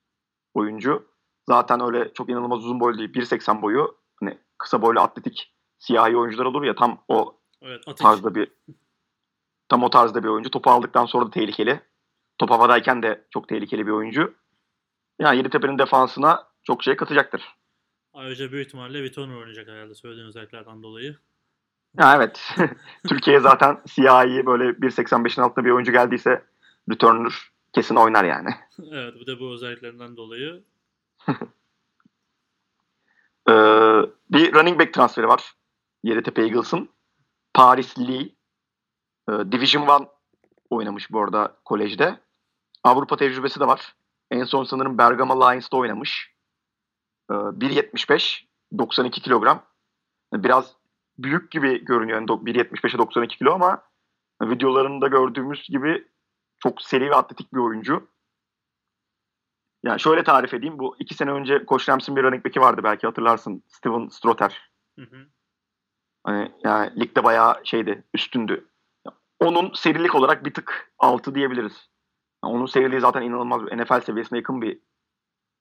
[0.55, 1.09] oyuncu.
[1.49, 3.13] Zaten öyle çok inanılmaz uzun boylu değil.
[3.13, 3.99] 1.80 boyu.
[4.21, 8.49] Hani kısa boylu atletik siyahi oyuncular olur ya tam o Evet, tarzda bir
[9.69, 10.51] tam o tarzda bir oyuncu.
[10.51, 11.81] Topu aldıktan sonra da tehlikeli.
[12.39, 14.35] Top havadayken de çok tehlikeli bir oyuncu.
[15.19, 17.57] Yani Yeditepe'nin defansına çok şey katacaktır.
[18.13, 21.17] Ayrıca büyük ihtimalle Vitorno oynayacak herhalde söylediğin özelliklerden dolayı.
[21.99, 22.55] Ya evet.
[23.09, 26.45] Türkiye'ye zaten siyahi böyle 1.85'in altında bir oyuncu geldiyse
[26.91, 27.33] returner
[27.73, 28.49] kesin oynar yani.
[28.93, 30.63] evet, bu da bu özelliklerinden dolayı.
[33.49, 33.53] Ee,
[34.31, 35.53] bir running back transferi var.
[36.03, 36.89] Yeditepe Eagles'ın.
[37.59, 38.35] Paris Lee.
[39.29, 40.07] Ee, Division 1
[40.71, 42.21] oynamış bu arada kolejde.
[42.85, 43.97] Avrupa tecrübesi de var.
[44.31, 46.35] En son sanırım Bergama Lions'ta oynamış.
[47.31, 48.47] Ee, 1.75,
[48.79, 49.63] 92 kilogram.
[50.33, 50.77] Biraz
[51.19, 52.19] büyük gibi görünüyor.
[52.19, 53.83] Yani 1.75'e 92 kilo ama
[54.43, 56.09] videolarında gördüğümüz gibi
[56.59, 58.09] çok seri ve atletik bir oyuncu.
[59.85, 60.79] Yani şöyle tarif edeyim.
[60.79, 63.63] Bu iki sene önce Koç Rams'in bir running back'i vardı belki hatırlarsın.
[63.69, 64.71] Steven Strotter.
[64.99, 65.38] Hı hı.
[66.25, 68.69] Hani yani ligde bayağı şeydi, üstündü.
[69.41, 71.89] Onun serilik olarak bir tık altı diyebiliriz.
[72.45, 74.79] Yani onun seriliği zaten inanılmaz NFL seviyesine yakın bir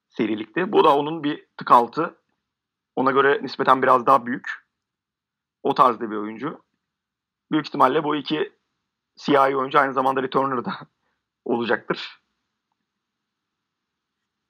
[0.10, 0.72] serilikti.
[0.72, 2.15] Bu da onun bir tık altı.
[2.96, 4.67] Ona göre nispeten biraz daha büyük.
[5.63, 6.63] O tarzda bir oyuncu.
[7.52, 8.54] Büyük ihtimalle bu iki
[9.15, 10.74] siyahi oyuncu aynı zamanda returner'da
[11.46, 12.22] olacaktır.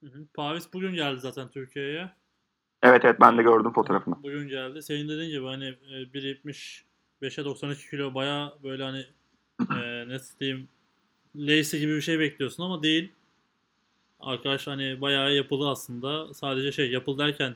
[0.04, 0.28] Hı hı.
[0.34, 2.12] Paris bugün geldi zaten Türkiye'ye.
[2.84, 4.16] Evet evet ben de gördüm fotoğrafını.
[4.24, 4.82] Bugün geldi.
[4.82, 9.06] Senin dediğin gibi hani e, 1.75'e 92 kilo baya böyle hani
[9.80, 10.68] e, nasıl diyeyim
[11.36, 13.12] Lacey gibi bir şey bekliyorsun ama değil.
[14.20, 16.34] Arkadaş hani bayağı yapılı aslında.
[16.34, 17.56] Sadece şey yapılı derken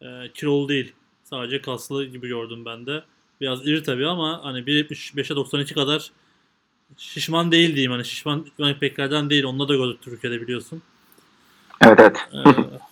[0.00, 0.92] e, kilolu değil.
[1.24, 3.02] Sadece kaslı gibi gördüm ben de.
[3.40, 6.10] Biraz iri tabii ama hani 1.75'e 92 kadar
[6.96, 7.92] şişman değil diyeyim.
[7.92, 9.44] Hani şişman back'lerden değil.
[9.44, 10.82] Onunla da gördük Türkiye'de biliyorsun.
[11.84, 12.16] Evet evet.
[12.32, 12.38] Ee,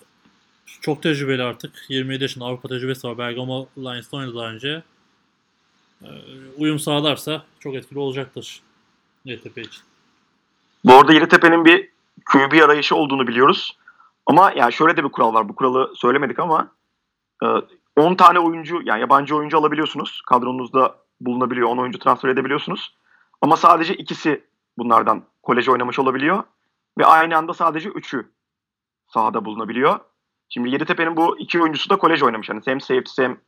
[0.80, 1.84] çok tecrübeli artık.
[1.88, 3.18] 27 yaşında Avrupa tecrübesi var.
[3.18, 4.82] Bergamo Lions'ta oynadı daha önce.
[6.02, 6.06] Ee,
[6.58, 8.62] uyum sağlarsa çok etkili olacaktır
[9.24, 9.82] YTP için.
[10.84, 11.88] Bu arada Yeditepe'nin bir
[12.32, 13.76] QB arayışı olduğunu biliyoruz.
[14.26, 15.48] Ama yani şöyle de bir kural var.
[15.48, 16.68] Bu kuralı söylemedik ama
[17.42, 17.46] e,
[17.96, 20.22] 10 tane oyuncu yani yabancı oyuncu alabiliyorsunuz.
[20.26, 21.68] Kadronuzda bulunabiliyor.
[21.68, 22.94] 10 oyuncu transfer edebiliyorsunuz.
[23.42, 24.44] Ama sadece ikisi
[24.78, 26.42] bunlardan kolej oynamış olabiliyor.
[26.98, 28.30] Ve aynı anda sadece 3'ü
[29.06, 30.00] sahada bulunabiliyor.
[30.50, 32.48] Şimdi Yeditepe'nin bu iki oyuncusu da kolej oynamış.
[32.48, 33.40] Yani hem safety hem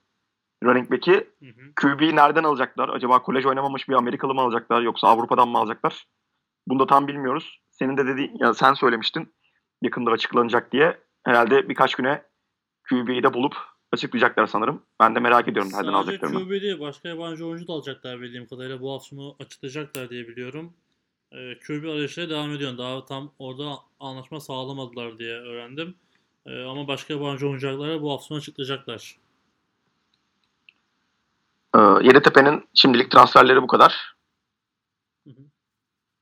[0.64, 1.30] running back'i.
[1.76, 2.88] QB'yi nereden alacaklar?
[2.88, 6.06] Acaba kolej oynamamış bir Amerikalı mı alacaklar yoksa Avrupa'dan mı alacaklar?
[6.68, 7.60] Bunu da tam bilmiyoruz.
[7.70, 9.34] Senin de dediğin, ya sen söylemiştin
[9.82, 10.98] yakında açıklanacak diye.
[11.24, 12.22] Herhalde birkaç güne
[12.88, 13.56] QB'yi de bulup
[13.92, 14.82] açıklayacaklar sanırım.
[15.00, 16.44] Ben de merak ediyorum nereden Sadece alacaklarını.
[16.44, 18.80] QB değil, başka yabancı oyuncu da alacaklar bildiğim kadarıyla.
[18.80, 20.72] Bu hafta sonu açıklayacaklar diye biliyorum.
[21.32, 22.78] Ee, QB arayışları devam ediyor.
[22.78, 25.94] Daha tam orada anlaşma sağlamadılar diye öğrendim.
[26.46, 29.16] Ee, ama başka yabancı oyunculara bu hafta sonu açıklayacaklar.
[31.74, 34.14] Ee, Yeditepe'nin şimdilik transferleri bu kadar.
[35.24, 35.42] Hı hı.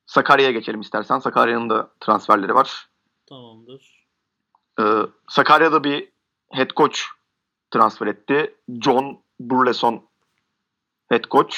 [0.07, 1.19] Sakarya'ya geçelim istersen.
[1.19, 2.89] Sakarya'nın da transferleri var.
[3.27, 4.07] Tamamdır.
[4.81, 4.83] Ee,
[5.29, 6.09] Sakarya'da bir
[6.51, 7.01] head coach
[7.71, 8.55] transfer etti.
[8.81, 10.09] John Burleson
[11.09, 11.57] head coach.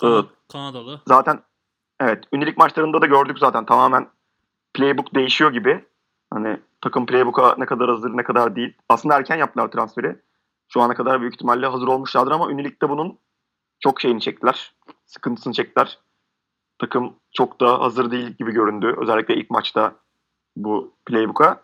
[0.00, 0.28] Kan-.
[0.52, 1.00] Kanadalı.
[1.06, 1.42] Zaten
[2.00, 4.10] evet ünilik maçlarında da gördük zaten tamamen
[4.74, 5.91] playbook değişiyor gibi.
[6.32, 8.74] Hani takım playbook'a ne kadar hazır ne kadar değil.
[8.88, 10.20] Aslında erken yaptılar transferi.
[10.68, 13.18] Şu ana kadar büyük ihtimalle hazır olmuşlardır ama ünilikte bunun
[13.80, 14.74] çok şeyini çektiler.
[15.06, 15.98] Sıkıntısını çektiler.
[16.78, 18.94] Takım çok da hazır değil gibi göründü.
[19.00, 19.96] Özellikle ilk maçta
[20.56, 21.62] bu playbook'a.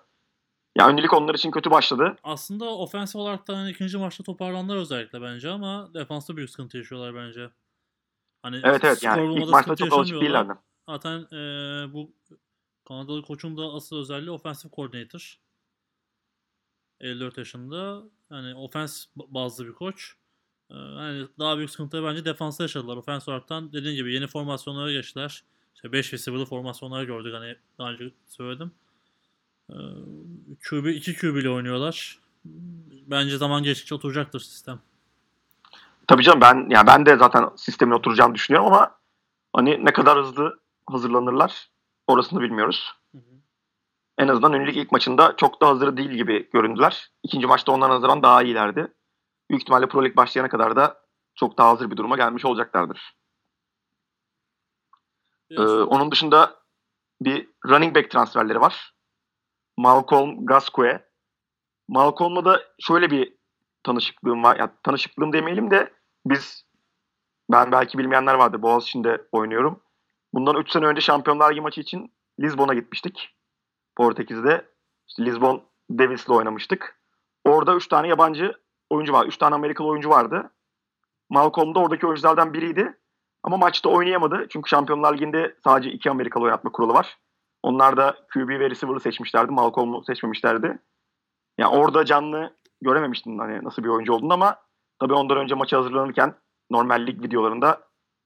[0.78, 2.16] Ya ünilik onlar için kötü başladı.
[2.22, 7.14] Aslında ofensif olarak da hani ikinci maçta toparlandılar özellikle bence ama defansta büyük sıkıntı yaşıyorlar
[7.14, 7.50] bence.
[8.42, 10.52] Hani Evet evet yani ilk maçta çok alışık değillerdi.
[10.88, 12.10] Zaten eee, bu
[12.88, 15.38] Kanadalı koçun da asıl özelliği offensive coordinator.
[17.00, 18.02] 54 yaşında.
[18.30, 20.14] Yani ofens bazlı bir koç.
[20.70, 22.96] Eee, yani daha büyük sıkıntıları bence defansta yaşadılar.
[22.96, 25.44] Ofens olaraktan dediğim gibi yeni formasyonlara geçtiler.
[25.74, 28.72] İşte 5 receiver'lı formasyonları gördük hani daha önce söyledim.
[29.70, 29.76] Eee
[30.68, 32.18] QB, 2 QB ile oynuyorlar.
[33.06, 34.80] Bence zaman geçtikçe oturacaktır sistem.
[36.06, 38.98] Tabii canım ben yani ben de zaten sistemin oturacağını düşünüyorum ama
[39.52, 41.68] hani ne kadar hızlı hazırlanırlar
[42.10, 42.92] orasını bilmiyoruz.
[43.14, 43.38] Hı hı.
[44.18, 47.10] En azından önlük ilk maçında çok da hazır değil gibi göründüler.
[47.22, 48.94] İkinci maçta ondan nazaran daha iyilerdi.
[49.50, 53.18] Büyük ihtimalle Pro Lig başlayana kadar da çok daha hazır bir duruma gelmiş olacaklardır.
[55.50, 56.56] Ee, onun dışında
[57.20, 58.94] bir running back transferleri var.
[59.76, 61.00] Malcolm Gasquet.
[61.88, 63.34] Malcolm'la da şöyle bir
[63.82, 64.56] tanışıklığım var.
[64.56, 65.92] Ya, tanışıklığım demeyelim de
[66.26, 66.64] biz
[67.52, 68.62] ben belki bilmeyenler vardır.
[68.62, 69.82] Boğaziçi'nde oynuyorum.
[70.34, 73.36] Bundan 3 sene önce Şampiyonlar Ligi maçı için Lisbon'a gitmiştik.
[73.96, 74.68] Portekiz'de.
[75.08, 77.00] İşte Lisbon Devils'le oynamıştık.
[77.44, 78.52] Orada 3 tane yabancı
[78.90, 79.26] oyuncu var.
[79.26, 80.50] 3 tane Amerikalı oyuncu vardı.
[81.30, 82.98] Malcolm da oradaki oyunculardan biriydi.
[83.42, 84.46] Ama maçta oynayamadı.
[84.50, 87.18] Çünkü Şampiyonlar Ligi'nde sadece iki Amerikalı oynatma kuralı var.
[87.62, 89.52] Onlar da QB ve receiver'ı seçmişlerdi.
[89.52, 90.78] Malcolm'u seçmemişlerdi.
[91.58, 94.56] Yani orada canlı görememiştim hani nasıl bir oyuncu olduğunu ama
[95.00, 96.34] tabii ondan önce maça hazırlanırken
[96.70, 97.80] normal lig videolarında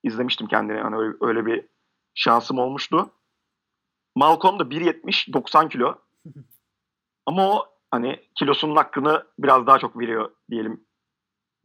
[0.05, 0.81] izlemiştim kendini.
[0.81, 1.72] Hani öyle, öyle bir
[2.15, 3.11] şansım olmuştu.
[4.17, 5.95] Malcolm da 1.70 90 kilo.
[7.27, 10.85] Ama o hani kilosunun hakkını biraz daha çok veriyor diyelim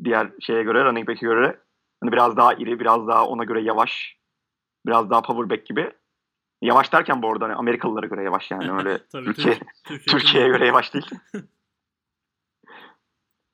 [0.03, 1.59] diğer şeye göre, running back'e göre.
[2.01, 4.17] Hani biraz daha iri, biraz daha ona göre yavaş.
[4.85, 5.91] Biraz daha power back gibi.
[6.61, 9.59] Yavaş derken bu arada hani Amerikalılara göre yavaş yani öyle Türkiye
[10.07, 11.09] Türkiye'ye göre yavaş değil.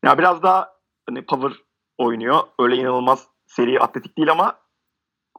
[0.04, 0.78] ya biraz daha
[1.10, 1.52] hani power
[1.98, 2.44] oynuyor.
[2.60, 4.63] Öyle inanılmaz seri atletik değil ama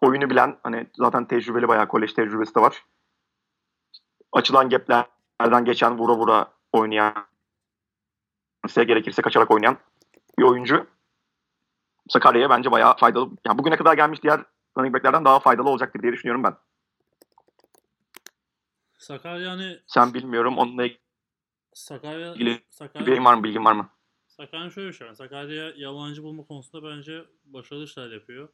[0.04, 2.84] oyunu bilen hani zaten tecrübeli bayağı kolej tecrübesi de var.
[4.32, 7.26] Açılan gaplerden geçen vura vura oynayan
[8.68, 9.78] size gerekirse kaçarak oynayan
[10.38, 10.86] bir oyuncu.
[12.08, 13.30] Sakarya'ya bence bayağı faydalı.
[13.46, 14.44] Yani bugüne kadar gelmiş diğer
[14.78, 16.56] running backlerden daha faydalı olacaktır diye düşünüyorum ben.
[18.98, 20.88] Sakarya hani Sen bilmiyorum onunla
[21.74, 23.88] Sakarya ilgili Sakarya bilgin var mı bilgin var mı?
[24.26, 25.14] Sakarya şöyle bir şey var.
[25.14, 28.48] Sakarya yabancı bulma konusunda bence başarılı işler yapıyor.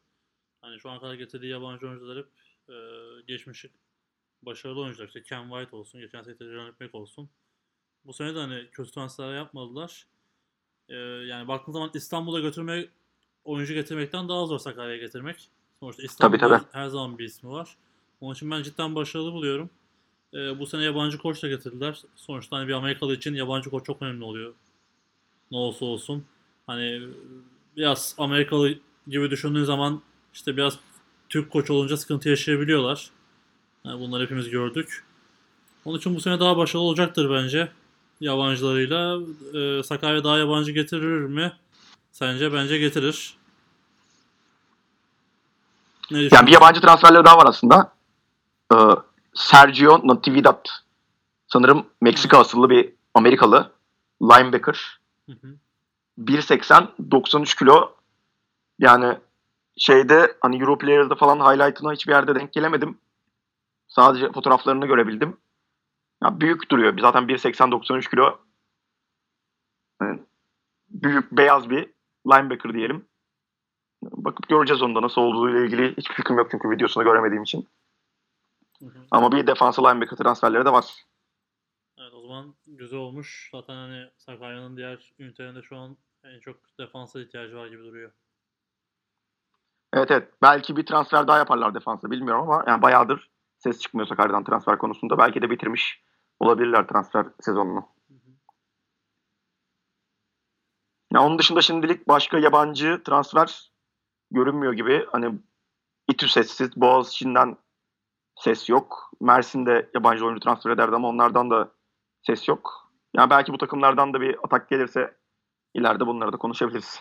[0.61, 2.27] Hani şu ana kadar getirdiği yabancı oyuncular hep
[2.69, 2.75] e,
[3.27, 3.65] geçmiş
[4.41, 5.07] başarılı oyuncular.
[5.07, 7.29] İşte Ken White olsun, geçen sene Teddy Running olsun.
[8.05, 10.07] Bu sene de hani kötü transferler yapmadılar.
[10.89, 12.89] E, yani baktığın zaman İstanbul'a götürmek,
[13.43, 15.49] oyuncu getirmekten daha zor Sakarya'ya getirmek.
[15.79, 16.69] Sonuçta İstanbul'da Tabii, tabii.
[16.71, 17.77] her zaman bir ismi var.
[18.21, 19.69] Onun için ben cidden başarılı buluyorum.
[20.33, 22.01] E, bu sene yabancı koç da getirdiler.
[22.15, 24.53] Sonuçta hani bir Amerikalı için yabancı koç çok önemli oluyor.
[25.51, 26.25] Ne olsa olsun.
[26.67, 27.07] Hani
[27.77, 30.01] biraz Amerikalı gibi düşündüğün zaman
[30.33, 30.79] işte biraz
[31.29, 33.09] Türk koç olunca sıkıntı yaşayabiliyorlar.
[33.83, 35.03] Yani bunları hepimiz gördük.
[35.85, 37.71] Onun için bu sene daha başarılı olacaktır bence.
[38.19, 39.19] Yabancılarıyla.
[39.53, 41.53] Ee, Sakarya daha yabancı getirir mi?
[42.11, 42.53] Sence?
[42.53, 43.37] Bence getirir.
[46.11, 47.93] Ne Yani bir yabancı transferleri daha var aslında.
[48.73, 48.75] Ee,
[49.33, 50.65] Sergio Natividad.
[51.47, 53.71] Sanırım Meksika asıllı bir Amerikalı.
[54.21, 54.99] Linebacker.
[55.25, 55.55] Hı hı.
[56.19, 57.95] 1.80 93 kilo.
[58.79, 59.17] Yani
[59.77, 62.97] şeyde hani Europlayer'da falan highlight'ına hiçbir yerde denk gelemedim.
[63.87, 65.37] Sadece fotoğraflarını görebildim.
[66.23, 66.99] Ya büyük duruyor.
[66.99, 68.39] Zaten 1.80 93 kilo.
[70.01, 70.19] Yani
[70.89, 71.93] büyük beyaz bir
[72.27, 73.05] linebacker diyelim.
[74.03, 77.67] Bakıp göreceğiz onda nasıl olduğu ile ilgili hiçbir fikrim yok çünkü videosunu göremediğim için.
[78.79, 79.05] Hı hı.
[79.11, 81.05] Ama bir defansı linebacker transferleri de var.
[81.97, 83.49] Evet o zaman güzel olmuş.
[83.51, 88.11] Zaten hani Sakarya'nın diğer ünitelerinde şu an en çok defansa ihtiyacı var gibi duruyor.
[89.93, 90.29] Evet evet.
[90.41, 95.17] Belki bir transfer daha yaparlar defansa bilmiyorum ama yani bayağıdır ses çıkmıyor Sakarya'dan transfer konusunda.
[95.17, 96.03] Belki de bitirmiş
[96.39, 97.85] olabilirler transfer sezonunu.
[98.07, 98.31] Hı hı.
[101.13, 103.71] Ya onun dışında şimdilik başka yabancı transfer
[104.31, 105.05] görünmüyor gibi.
[105.11, 105.39] Hani
[106.07, 107.57] İTÜ sessiz, Boğaziçi'nden
[108.35, 109.11] ses yok.
[109.21, 111.71] Mersin'de yabancı oyuncu transfer ederdi ama onlardan da
[112.21, 112.91] ses yok.
[113.15, 115.17] Yani belki bu takımlardan da bir atak gelirse
[115.73, 116.99] ileride bunları da konuşabiliriz.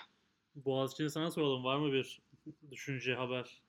[0.54, 1.64] Boğaziçi'ni sana soralım.
[1.64, 2.20] Var mı bir
[2.70, 3.62] düşünce, haber?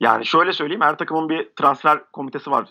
[0.00, 2.68] Yani şöyle söyleyeyim her takımın bir transfer komitesi var.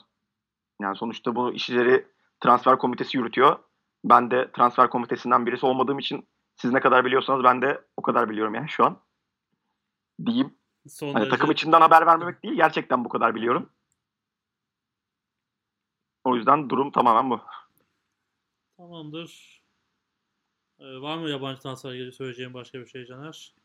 [0.81, 2.07] Yani sonuçta bu işleri
[2.39, 3.59] transfer komitesi yürütüyor.
[4.03, 8.29] Ben de transfer komitesinden birisi olmadığım için siz ne kadar biliyorsanız ben de o kadar
[8.29, 9.01] biliyorum yani şu an.
[10.25, 10.57] Diyeyim.
[10.87, 13.69] Son Hani takım içinden haber vermemek değil gerçekten bu kadar biliyorum.
[16.23, 17.41] O yüzden durum tamamen bu.
[18.77, 19.63] Tamamdır.
[20.79, 23.55] Ee, var mı yabancı transferle ilgili söyleyeceğim başka bir şey Caner?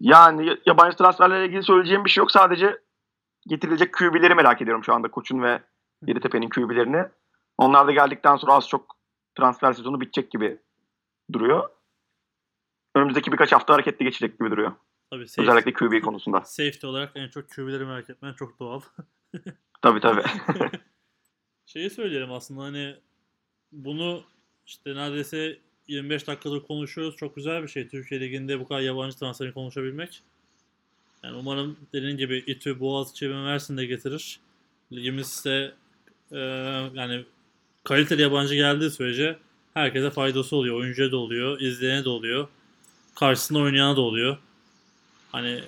[0.00, 2.30] Yani yabancı transferlerle ilgili söyleyeceğim bir şey yok.
[2.30, 2.80] Sadece
[3.46, 5.10] getirilecek QB'leri merak ediyorum şu anda.
[5.10, 5.62] Koç'un ve
[6.06, 7.04] Yeditepe'nin QB'lerini.
[7.58, 8.96] Onlar da geldikten sonra az çok
[9.34, 10.58] transfer sezonu bitecek gibi
[11.32, 11.68] duruyor.
[12.94, 14.72] Önümüzdeki birkaç hafta hareketli geçecek gibi duruyor.
[15.10, 16.40] Tabii safety, Özellikle QB konusunda.
[16.40, 18.80] safety olarak en çok QB'leri merak etmen çok doğal.
[19.82, 20.22] Tabii tabii.
[21.66, 22.96] Şeyi söyleyelim aslında hani
[23.72, 24.22] bunu
[24.66, 25.58] işte neredeyse
[25.92, 27.16] 25 dakikadır konuşuyoruz.
[27.16, 27.88] Çok güzel bir şey.
[27.88, 30.22] Türkiye Ligi'nde bu kadar yabancı transferi konuşabilmek.
[31.22, 34.40] Yani umarım dediğin gibi İTÜ, Boğaziçi ve Mersin de getirir.
[34.92, 35.74] Ligimiz de
[36.32, 36.38] e,
[36.94, 37.24] yani
[37.84, 39.38] kaliteli yabancı geldiği sürece
[39.74, 40.76] herkese faydası oluyor.
[40.76, 42.48] Oyuncuya da oluyor, izleyene de oluyor.
[43.14, 44.38] Karşısında oynayana da oluyor.
[45.32, 45.60] Hani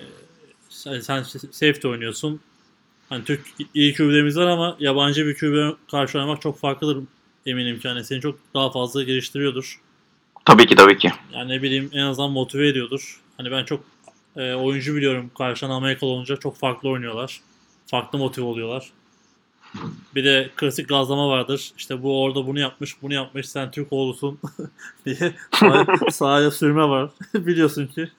[0.69, 2.41] sen, sen safety oynuyorsun.
[3.09, 3.41] Hani Türk
[3.73, 7.03] iyi QB'lerimiz var ama yabancı bir QB karşı çok farklıdır
[7.45, 7.87] eminim ki.
[7.87, 9.81] Hani seni çok daha fazla geliştiriyordur.
[10.45, 11.11] Tabii ki tabii ki.
[11.33, 13.21] Yani ne bileyim en azından motive ediyordur.
[13.37, 13.83] Hani ben çok
[14.35, 17.41] e, oyuncu biliyorum karşıdan Amerikalı olunca çok farklı oynuyorlar.
[17.87, 18.89] Farklı motive oluyorlar.
[20.15, 21.71] Bir de klasik gazlama vardır.
[21.77, 24.39] İşte bu orada bunu yapmış, bunu yapmış, sen Türk oğlusun
[25.05, 25.33] diye
[26.11, 27.09] sahaya, sürme var.
[27.33, 28.11] Biliyorsun ki.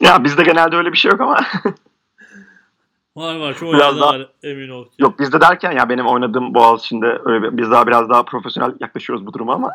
[0.00, 1.40] Ya bizde genelde öyle bir şey yok ama.
[3.16, 3.54] Var var.
[3.58, 4.90] Çoğu Biraz yerde daha- var emin ol ki.
[4.98, 9.26] yok bizde derken ya benim oynadığım Boğaziçi'nde öyle bir, biz daha biraz daha profesyonel yaklaşıyoruz
[9.26, 9.74] bu duruma ama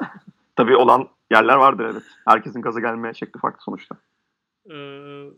[0.55, 2.03] tabii olan yerler vardır evet.
[2.25, 3.95] Herkesin gaza gelme şekli farklı sonuçta.
[4.71, 4.75] Ee,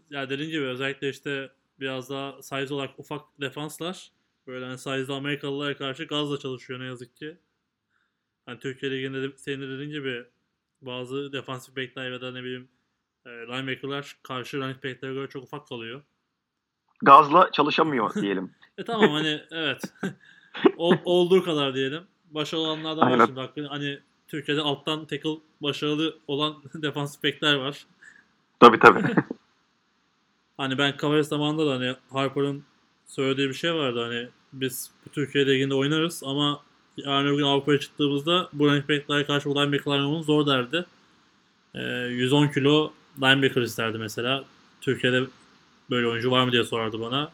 [0.09, 4.11] ya dediğin gibi özellikle işte biraz daha size olarak ufak defanslar
[4.47, 7.37] böyle hani size'lı Amerikalılara karşı gazla çalışıyor ne yazık ki.
[8.45, 10.25] Hani Türkiye Ligi'nde de senin de dediğin gibi
[10.81, 12.67] bazı defansif backler ya da ne bileyim
[13.25, 16.01] e, linebacker'lar karşı running back'lere göre çok ufak kalıyor.
[17.01, 18.51] Gazla çalışamıyor diyelim.
[18.77, 19.81] E tamam hani evet.
[20.77, 22.03] Ol- olduğu kadar diyelim.
[22.25, 23.67] Başarılı olanlardan var şimdi.
[23.67, 27.85] Hani Türkiye'de alttan tackle başarılı olan defansif backler var.
[28.59, 29.01] Tabii tabii.
[30.57, 32.63] Hani ben Cavaliers zamanında da hani Harper'ın
[33.07, 36.61] söylediği bir şey vardı hani biz bu Türkiye Ligi'nde oynarız ama
[36.97, 40.85] yarın öbür gün Avrupa'ya çıktığımızda bu running back'lere karşı bu linebacker'lar zor derdi.
[41.75, 44.43] Ee, 110 kilo linebacker isterdi mesela.
[44.81, 45.23] Türkiye'de
[45.89, 47.31] böyle oyuncu var mı diye sorardı bana.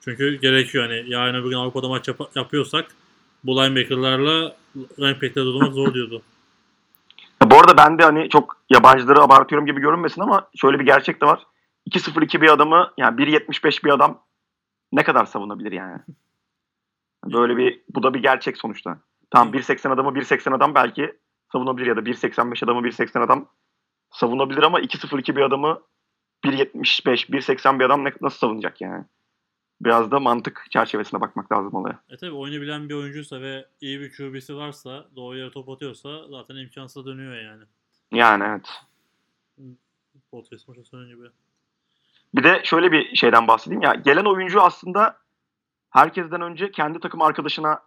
[0.00, 2.94] Çünkü gerekiyor hani yarın öbür gün Avrupa'da maç yap- yapıyorsak
[3.44, 6.22] bu linebacker'larla running back'leri durdurmak zor diyordu.
[7.42, 11.26] Bu arada ben de hani çok yabancıları abartıyorum gibi görünmesin ama şöyle bir gerçek de
[11.26, 11.46] var.
[11.90, 14.22] 2-0-2 bir adamı yani 1.75 bir adam
[14.92, 15.98] ne kadar savunabilir yani?
[17.24, 18.98] Böyle bir bu da bir gerçek sonuçta.
[19.30, 21.18] Tamam 1.80 adamı 1.80 adam belki
[21.52, 23.48] savunabilir ya da 1.85 adamı 1.80 adam
[24.10, 25.80] savunabilir ama 2-0-2 bir adamı
[26.44, 29.04] 1.75 1.80 bir adam nasıl savunacak yani?
[29.80, 32.02] Biraz da mantık çerçevesine bakmak lazım olaya.
[32.10, 36.28] E tabi oyunu bilen bir oyuncuysa ve iyi bir QB'si varsa doğru yere top atıyorsa
[36.28, 37.64] zaten imkansız dönüyor yani.
[38.12, 38.68] Yani evet.
[40.30, 41.30] Podcast maçı sonu gibi.
[42.34, 43.94] Bir de şöyle bir şeyden bahsedeyim ya.
[43.94, 45.18] Gelen oyuncu aslında
[45.90, 47.82] herkesten önce kendi takım arkadaşına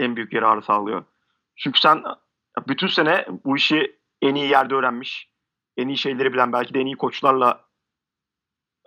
[0.00, 1.04] en büyük yararı sağlıyor.
[1.56, 2.04] Çünkü sen
[2.68, 5.30] bütün sene bu işi en iyi yerde öğrenmiş,
[5.76, 7.64] en iyi şeyleri bilen, belki de en iyi koçlarla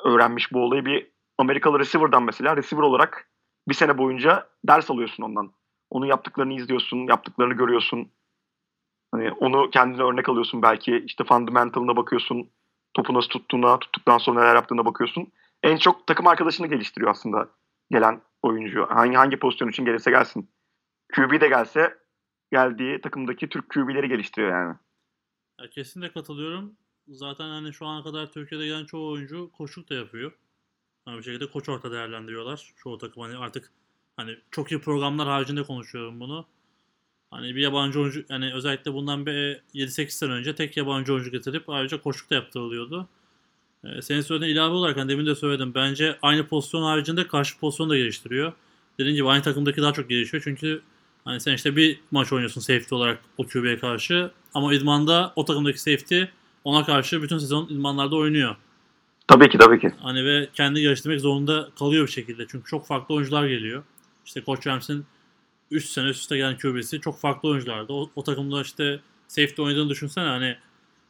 [0.06, 3.30] öğrenmiş bu olayı bir Amerikalı receiver'dan mesela receiver olarak
[3.68, 5.52] bir sene boyunca ders alıyorsun ondan.
[5.90, 8.12] Onun yaptıklarını izliyorsun, yaptıklarını görüyorsun.
[9.12, 11.04] Hani onu kendine örnek alıyorsun belki.
[11.08, 12.50] işte fundamental'ına bakıyorsun
[12.94, 15.28] topu nasıl tuttuğuna, tuttuktan sonra neler yaptığına bakıyorsun.
[15.64, 17.50] En çok takım arkadaşını geliştiriyor aslında
[17.92, 18.86] gelen oyuncu.
[18.90, 20.50] Hangi hangi pozisyon için gelirse gelsin.
[21.14, 21.98] QB de gelse
[22.52, 24.76] geldiği takımdaki Türk QB'leri geliştiriyor yani.
[25.62, 26.78] Ya kesinlikle katılıyorum.
[27.08, 30.32] Zaten hani şu ana kadar Türkiye'de gelen çoğu oyuncu koçluk da yapıyor.
[31.06, 32.74] Hani bir şekilde koç orta değerlendiriyorlar.
[32.78, 33.72] Çoğu takım hani artık
[34.18, 36.46] hani çok iyi programlar haricinde konuşuyorum bunu.
[37.32, 41.70] Hani bir yabancı oyuncu yani özellikle bundan bir 7-8 sene önce tek yabancı oyuncu getirip
[41.70, 43.08] ayrıca koçluk da yaptırılıyordu.
[43.84, 45.74] Ee, senin söylediğin ilave olarak hani demin de söyledim.
[45.76, 48.54] Bence aynı pozisyon haricinde karşı pozisyonu da geliştiriyor.
[49.00, 50.44] Dediğim gibi aynı takımdaki daha çok gelişiyor.
[50.44, 50.82] Çünkü
[51.26, 54.32] hani sen işte bir maç oynuyorsun safety olarak o QB'ye karşı.
[54.54, 56.24] Ama idmanda o takımdaki safety
[56.64, 58.56] ona karşı bütün sezon idmanlarda oynuyor.
[59.28, 59.92] Tabii ki tabii ki.
[60.02, 62.48] Hani ve kendi geliştirmek zorunda kalıyor bir şekilde.
[62.48, 63.84] Çünkü çok farklı oyuncular geliyor.
[64.26, 65.06] İşte Coach Rams'in
[65.72, 67.94] 3 sene üst üste gelen QB'si çok farklı oyunculardı.
[67.94, 70.58] O, o takımda işte safety oynadığını düşünsene hani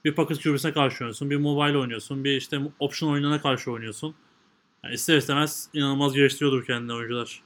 [0.05, 4.15] bir pocket QB'sine karşı oynuyorsun, bir mobile oynuyorsun, bir işte option oyununa karşı oynuyorsun.
[4.83, 7.41] Yani ister istemez inanılmaz geliştiriyordur kendini oyuncular.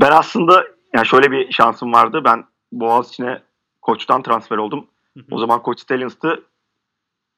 [0.00, 2.20] Ben aslında yani şöyle bir şansım vardı.
[2.24, 3.42] Ben Boğaziçi'ne
[3.82, 4.86] koçtan transfer oldum.
[5.16, 5.24] Hı hı.
[5.30, 6.42] O zaman Koç Stallions'tı.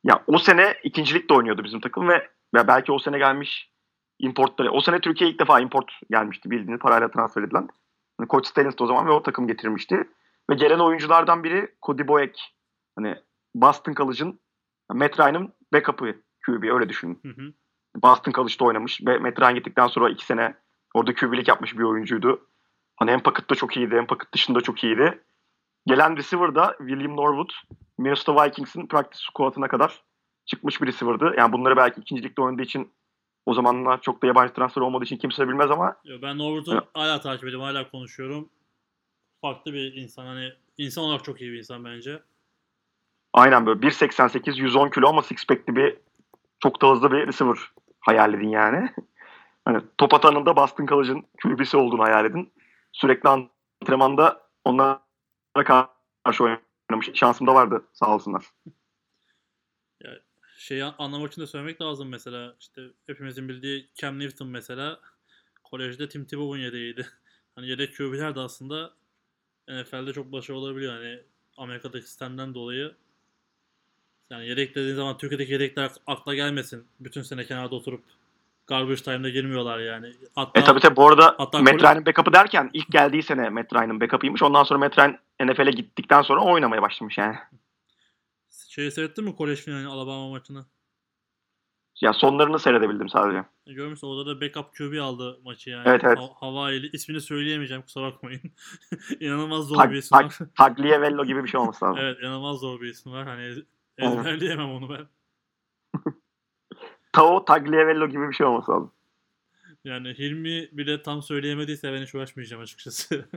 [0.04, 3.70] Ya o sene ikincilik de oynuyordu bizim takım ve ve belki o sene gelmiş
[4.18, 4.70] importları.
[4.70, 7.68] O sene Türkiye'ye ilk defa import gelmişti bildiğiniz parayla transfer edilen.
[8.20, 10.08] Yani Koç Stallions'tı o zaman ve o takım getirmişti.
[10.50, 12.54] Ve gelen oyunculardan biri Cody Boyek.
[12.96, 13.16] Hani
[13.54, 14.40] Boston College'ın
[14.92, 17.20] Matt Ryan'ın backup'ı QB öyle düşünün.
[17.22, 17.52] Hı hı.
[17.96, 20.54] Boston College'da oynamış ve Matt Ryan gittikten sonra iki sene
[20.94, 22.48] orada QB'lik yapmış bir oyuncuydu.
[22.96, 25.22] Hani hem pocket'ta çok iyiydi hem pocket dışında çok iyiydi.
[25.86, 27.50] Gelen receiver da William Norwood.
[27.98, 30.02] Minnesota Vikings'in practice squad'ına kadar
[30.46, 31.34] çıkmış bir receiver'dı.
[31.38, 32.92] Yani bunları belki ikincilikte oynadığı için
[33.46, 36.84] o zamanlar çok da yabancı transfer olmadığı için kimse bilmez ama Yo, ben Norwood'u Evet.
[36.94, 38.48] hala takip ediyorum, hala konuşuyorum.
[39.40, 42.22] Farklı bir insan hani insan olarak çok iyi bir insan bence.
[43.32, 45.96] aynen böyle 1.88 110 kilo ama six pack'li bir
[46.62, 47.58] çok da hızlı bir receiver
[48.00, 48.88] hayal edin yani.
[49.66, 52.52] Hani top atanında Boston College'ın QB'si olduğunu hayal edin.
[52.92, 55.00] Sürekli antrenmanda onlara
[55.64, 57.10] karşı oynamış.
[57.14, 58.44] Şansım da vardı sağ olsunlar.
[60.58, 65.00] Şeyi an- anlamak için de söylemek lazım mesela işte hepimizin bildiği Cam Newton mesela
[65.64, 67.06] kolejde Tim Tebow'un yedeğiydi.
[67.56, 68.90] Hani yedek QB'ler de aslında
[69.68, 70.92] NFL'de çok başarılı olabiliyor.
[70.92, 71.20] Hani
[71.56, 72.94] Amerika'daki sistemden dolayı
[74.30, 76.86] yani yedek dediğin zaman Türkiye'deki yedekler akla gelmesin.
[77.00, 78.04] Bütün sene kenarda oturup
[78.66, 80.12] garbage time'da girmiyorlar yani.
[80.34, 84.00] Hatta E tabi tabi bu arada Matt Ryan'ın backup'ı derken ilk geldiği sene Matt Ryan'ın
[84.00, 84.42] backup'ıymış.
[84.42, 87.36] Ondan sonra Matt Ryan NFL'e gittikten sonra oynamaya başlamış yani.
[88.68, 90.66] şeyi seyrettin mi kolej finali Alabama maçını?
[92.00, 93.44] Ya sonlarını seyredebildim sadece.
[93.66, 95.88] E, Görmüşsün orada da backup QB aldı maçı yani.
[95.88, 96.18] Evet, evet.
[96.18, 96.90] Ha- Hawaii'li.
[96.92, 98.40] ismini söyleyemeyeceğim kusura bakmayın.
[99.20, 100.38] İnanılmaz zor Tag, bir isim tag, var.
[100.58, 101.98] Tagliavello gibi bir şey olması lazım.
[102.02, 103.26] evet inanılmaz zor bir isim var.
[103.26, 103.62] Hani
[103.98, 105.06] ezberleyemem onu ben.
[107.12, 108.92] Tao Tagliavello gibi bir şey olması lazım.
[109.84, 113.28] Yani Hilmi bile tam söyleyemediyse ben hiç uğraşmayacağım açıkçası.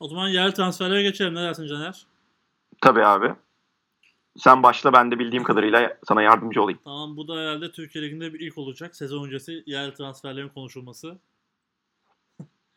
[0.00, 1.34] O zaman yerel transferlere geçelim.
[1.34, 2.06] Ne dersin Caner?
[2.80, 3.34] Tabii abi.
[4.36, 6.80] Sen başla ben de bildiğim kadarıyla sana yardımcı olayım.
[6.84, 8.96] Tamam bu da herhalde Türkiye Ligi'nde bir ilk olacak.
[8.96, 11.18] Sezon öncesi yerel transferlerin konuşulması.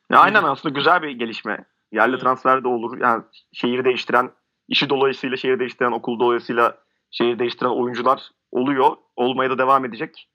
[0.09, 1.65] Ya aynen aslında güzel bir gelişme.
[1.91, 2.21] Yerli Evet.
[2.21, 3.01] transfer de olur.
[3.01, 3.23] Yani
[3.53, 4.31] şehir değiştiren
[4.67, 6.77] işi dolayısıyla şehir değiştiren, okul dolayısıyla
[7.11, 8.97] şehir değiştiren oyuncular oluyor.
[9.15, 10.29] Olmaya da devam edecek.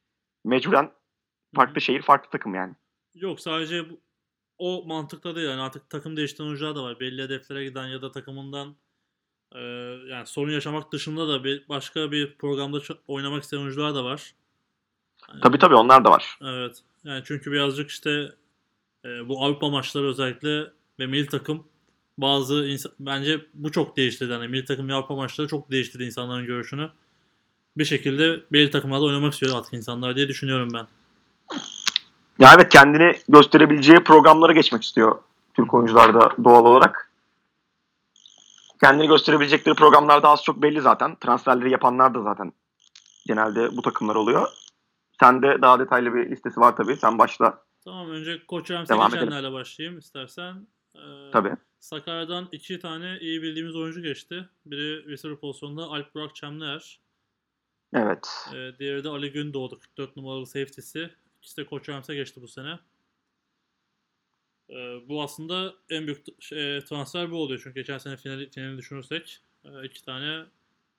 [0.45, 0.91] Mecburen
[1.55, 2.75] farklı şehir, farklı takım yani.
[3.15, 4.01] Yok sadece bu,
[4.59, 7.01] o mantıkta değil yani artık takım değiştiren oyuncular da var.
[7.01, 8.77] Belli hedeflere giden ya da takımından
[9.55, 9.61] e,
[10.11, 14.35] yani sorun yaşamak dışında da bir başka bir programda oynamak isteyen oyuncular da var.
[15.29, 16.39] Yani, Tabii tabii onlar da var.
[16.43, 16.83] Evet.
[17.05, 18.33] Yani çünkü birazcık işte
[19.05, 21.67] e, bu Avrupa maçları özellikle ve milli takım
[22.19, 24.33] bazı insan, bence bu çok değiştirdi.
[24.33, 26.91] Yani milli takım ve Avrupa maçları çok değiştirdi insanların görüşünü.
[27.77, 30.87] Bir şekilde belli takımlarda oynamak istiyor artık insanlar diye düşünüyorum ben.
[32.39, 35.19] Ya evet kendini gösterebileceği programlara geçmek istiyor
[35.55, 37.11] Türk oyuncular da doğal olarak.
[38.81, 41.17] Kendini gösterebilecekleri programlar da az çok belli zaten.
[41.17, 42.53] Transferleri yapanlar da zaten
[43.27, 44.49] genelde bu takımlar oluyor.
[45.21, 46.97] Sende daha detaylı bir listesi var tabii.
[46.97, 50.67] Sen başla Tamam önce Koç Ramsey geçenlerle başlayayım istersen.
[50.95, 51.57] Ee, tabii.
[51.81, 54.49] Sakarya'dan iki tane iyi bildiğimiz oyuncu geçti.
[54.67, 57.01] Biri receiver pozisyonunda Alp Burak Çemler.
[57.95, 58.49] Evet.
[58.55, 61.11] Ee, diğeri de Ali Gündoğdu 44 numaralı safety'si.
[61.45, 62.79] İkisi de Koç Ramsey geçti bu sene.
[64.71, 67.61] Ee, bu aslında en büyük şey, transfer bu oluyor.
[67.65, 70.45] Çünkü geçen sene finali, finali düşünürsek e, iki tane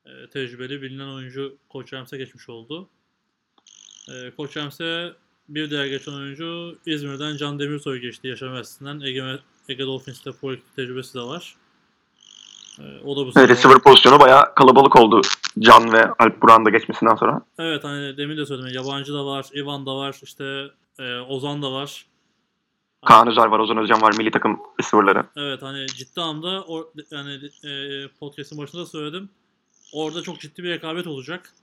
[0.06, 2.90] e, tecrübeli bilinen oyuncu Koç Ramsey geçmiş oldu.
[4.10, 5.12] E, Koç Ramsey
[5.50, 9.00] bir diğer geçen oyuncu İzmir'den Can Demirsoy geçti Yaşar Üniversitesi'nden.
[9.00, 9.40] Ege,
[9.70, 11.56] Ege Dolphins'te pro tecrübesi de var.
[12.80, 15.22] E, o da bu Evet, receiver pozisyonu bayağı kalabalık oldu
[15.60, 17.42] Can ve Alp Burak'ın da geçmesinden sonra.
[17.60, 18.74] Evet hani demin de söyledim.
[18.74, 20.68] Yabancı da var, Ivan da var, işte
[21.00, 22.06] e, Ozan da var.
[23.06, 25.24] Kaan Özer var, Ozan Özcan var, milli takım receiver'ları.
[25.36, 27.72] Evet hani ciddi anlamda or, yani e,
[28.20, 29.30] podcast'in başında söyledim.
[29.94, 31.54] Orada çok ciddi bir rekabet olacak.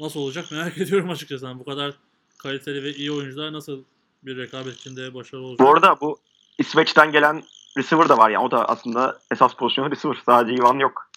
[0.00, 1.44] Nasıl olacak merak ediyorum açıkçası.
[1.46, 1.94] Yani bu kadar
[2.38, 3.84] kaliteli ve iyi oyuncular nasıl
[4.22, 5.66] bir rekabet içinde başarılı olacak?
[5.66, 6.18] Bu arada bu
[6.58, 7.42] İsveç'ten gelen
[7.76, 8.44] receiver da var yani.
[8.44, 10.18] O da aslında esas pozisyonu receiver.
[10.26, 11.09] Sadece Ivan yok.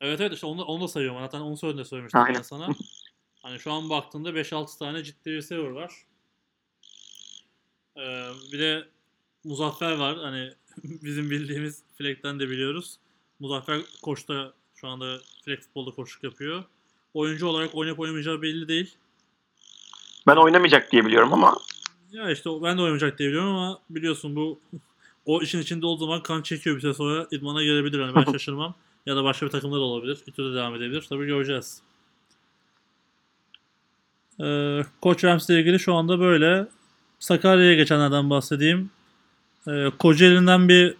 [0.00, 1.20] Evet evet işte onu, onu da sayıyorum.
[1.20, 2.42] Zaten onu söyle söylemiştim ben Aynen.
[2.42, 2.68] sana.
[3.42, 5.92] Hani şu an baktığında 5-6 tane ciddi receiver var.
[7.96, 8.88] Ee, bir de
[9.44, 10.18] Muzaffer var.
[10.18, 10.52] Hani
[10.84, 12.98] bizim bildiğimiz Fleck'ten de biliyoruz.
[13.38, 16.64] Muzaffer koçta şu anda Fleck futbolda koçluk yapıyor.
[17.14, 18.94] Oyuncu olarak oynayıp oynamayacağı belli değil.
[20.26, 21.58] Ben oynamayacak diye biliyorum ama
[22.12, 24.60] Ya işte ben de oynamayacak diye biliyorum ama biliyorsun bu
[25.26, 28.00] o işin içinde olduğu zaman kan çekiyor bir süre sonra idmana gelebilir.
[28.00, 28.74] Hani ben şaşırmam.
[29.06, 30.18] Ya da başka bir takımda da olabilir.
[30.26, 31.06] İTÜ'de devam edebilir.
[31.08, 31.80] Tabii göreceğiz.
[34.40, 36.66] Ee, Koç Rams ile ilgili şu anda böyle.
[37.18, 38.90] Sakarya'ya geçenlerden bahsedeyim.
[39.68, 40.94] Ee, Kocaeli'nden bir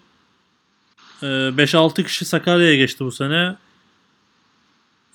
[1.23, 3.57] e, 5-6 kişi Sakarya'ya geçti bu sene.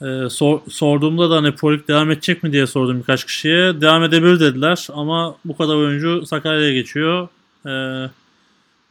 [0.01, 3.81] Ee, sor- sorduğumda da hani Pro Lig devam edecek mi diye sordum birkaç kişiye.
[3.81, 7.27] Devam edebilir dediler ama bu kadar oyuncu Sakarya'ya geçiyor.
[7.65, 7.69] Ee,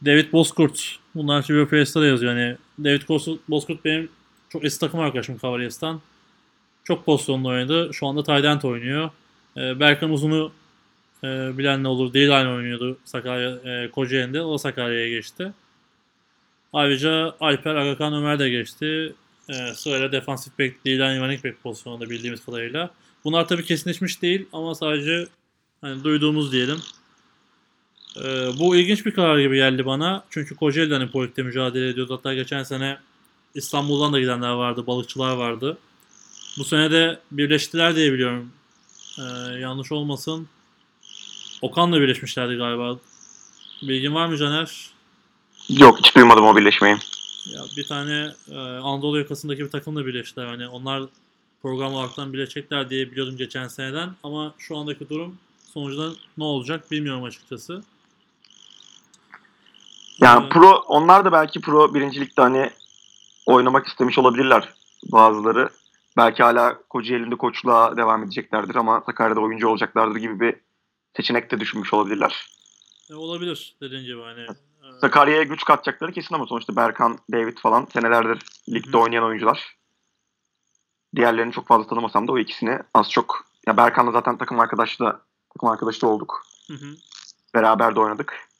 [0.05, 0.95] David Bozkurt.
[1.15, 2.35] Bunlar TV Press'te yazıyor.
[2.35, 3.01] Yani David
[3.49, 4.09] Bozkurt, benim
[4.49, 6.01] çok eski takım arkadaşım Cavaliers'tan.
[6.83, 7.89] Çok pozisyonlu oynadı.
[7.93, 9.09] Şu anda Tydent oynuyor.
[9.57, 10.51] Ee, Berkan Uzun'u
[11.23, 14.41] e, bilen ne olur değil aynı oynuyordu Sakarya, e, Kocaeli'nde.
[14.41, 15.53] O Sakarya'ya geçti.
[16.73, 19.13] Ayrıca Alper Agakan Ömer de geçti.
[19.49, 22.89] E, sırayla defansif bek, Dilan Ivanik bek pozisyonunda bildiğimiz kadarıyla.
[23.23, 25.27] Bunlar tabii kesinleşmiş değil ama sadece
[25.81, 26.77] hani duyduğumuz diyelim.
[28.17, 30.23] E, bu ilginç bir karar gibi geldi bana.
[30.29, 32.17] Çünkü Kocaeli'de hani Polik'te mücadele ediyordu.
[32.17, 32.97] Hatta geçen sene
[33.55, 35.77] İstanbul'dan da gidenler vardı, balıkçılar vardı.
[36.57, 38.51] Bu sene de birleştiler diye biliyorum.
[39.19, 39.21] E,
[39.59, 40.47] yanlış olmasın.
[41.61, 42.97] Okan'la birleşmişlerdi galiba.
[43.81, 44.91] Bilgin var mı Caner?
[45.69, 46.95] yok hiç duymadım o birleşmeyi.
[47.53, 50.45] Ya bir tane e, Anadolu yakasındaki bir takımla birleştiler.
[50.45, 51.03] Hani onlar
[51.61, 54.09] program olaraktan birleşecekler diye biliyordum geçen seneden.
[54.23, 55.37] Ama şu andaki durum
[55.73, 57.83] sonucunda ne olacak bilmiyorum açıkçası.
[60.19, 62.71] Yani Ee, pro onlar da belki pro birincilikte hani
[63.45, 64.73] oynamak istemiş olabilirler
[65.11, 65.69] bazıları.
[66.17, 70.55] Belki hala Kocaeli'nde koçluğa devam edeceklerdir ama Sakarya'da oyuncu olacaklardır gibi bir
[71.15, 72.47] seçenek de düşünmüş olabilirler.
[73.11, 74.41] e, olabilir dediğin gibi hani.
[74.41, 78.39] e, Sakarya'ya güç katacakları kesin ama sonuçta Berkan, David falan senelerdir
[78.69, 79.75] ligde Hı oynayan oyuncular.
[81.15, 85.21] Diğerlerini çok fazla tanımasam da o ikisini az çok ya Berkan'la zaten takım arkadaşı da
[85.53, 86.43] takım arkadaşı da olduk.
[86.67, 86.95] hı hı.
[87.53, 88.50] Beraber de oynadık.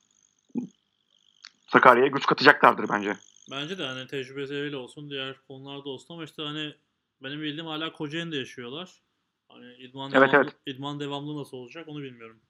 [1.71, 3.17] Sakarya'ya güç katacaklardır bence.
[3.51, 6.75] Bence de hani tecrübeleriyle olsun diğer konularda olsun ama işte hani
[7.23, 9.01] benim bildiğim hala Kocaeli'de yaşıyorlar.
[9.47, 10.55] Hani idman Evet, devamlı, evet.
[10.65, 12.41] idman devamlı nasıl olacak onu bilmiyorum.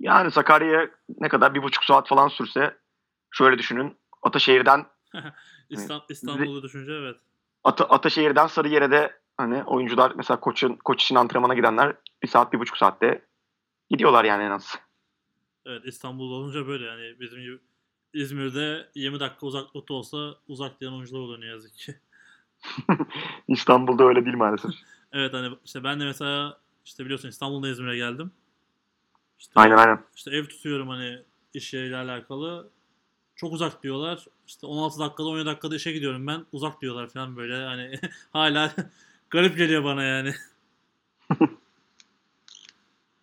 [0.00, 0.90] Yani Sakarya'ya
[1.20, 2.76] ne kadar bir buçuk saat falan sürse
[3.30, 3.96] şöyle düşünün.
[4.22, 4.86] Ataşehir'den
[5.70, 7.16] İstan, İstanbul'u düşünce evet.
[7.64, 12.58] Ata, Ataşehir'den Sarıyer'e de hani oyuncular mesela koçun koç için antrenmana gidenler bir saat bir
[12.58, 13.24] buçuk saatte
[13.90, 14.78] gidiyorlar yani en az.
[15.66, 17.58] Evet İstanbul'da olunca böyle yani bizim gibi
[18.14, 21.94] İzmir'de 20 dakika uzaklıkta olsa uzak diyen oyuncular oluyor ne yazık ki.
[23.48, 24.70] İstanbul'da öyle değil maalesef.
[25.12, 28.30] Evet hani işte ben de mesela işte biliyorsun İstanbul'da İzmir'e geldim.
[29.38, 30.04] İşte, Aynen aynen.
[30.16, 31.22] işte ev tutuyorum hani
[31.54, 32.68] iş yeriyle alakalı.
[33.36, 34.26] Çok uzak diyorlar.
[34.46, 36.46] İşte 16 dakikada 17 dakikada işe gidiyorum ben.
[36.52, 38.00] Uzak diyorlar falan böyle hani
[38.32, 38.72] hala
[39.30, 40.34] garip geliyor bana yani.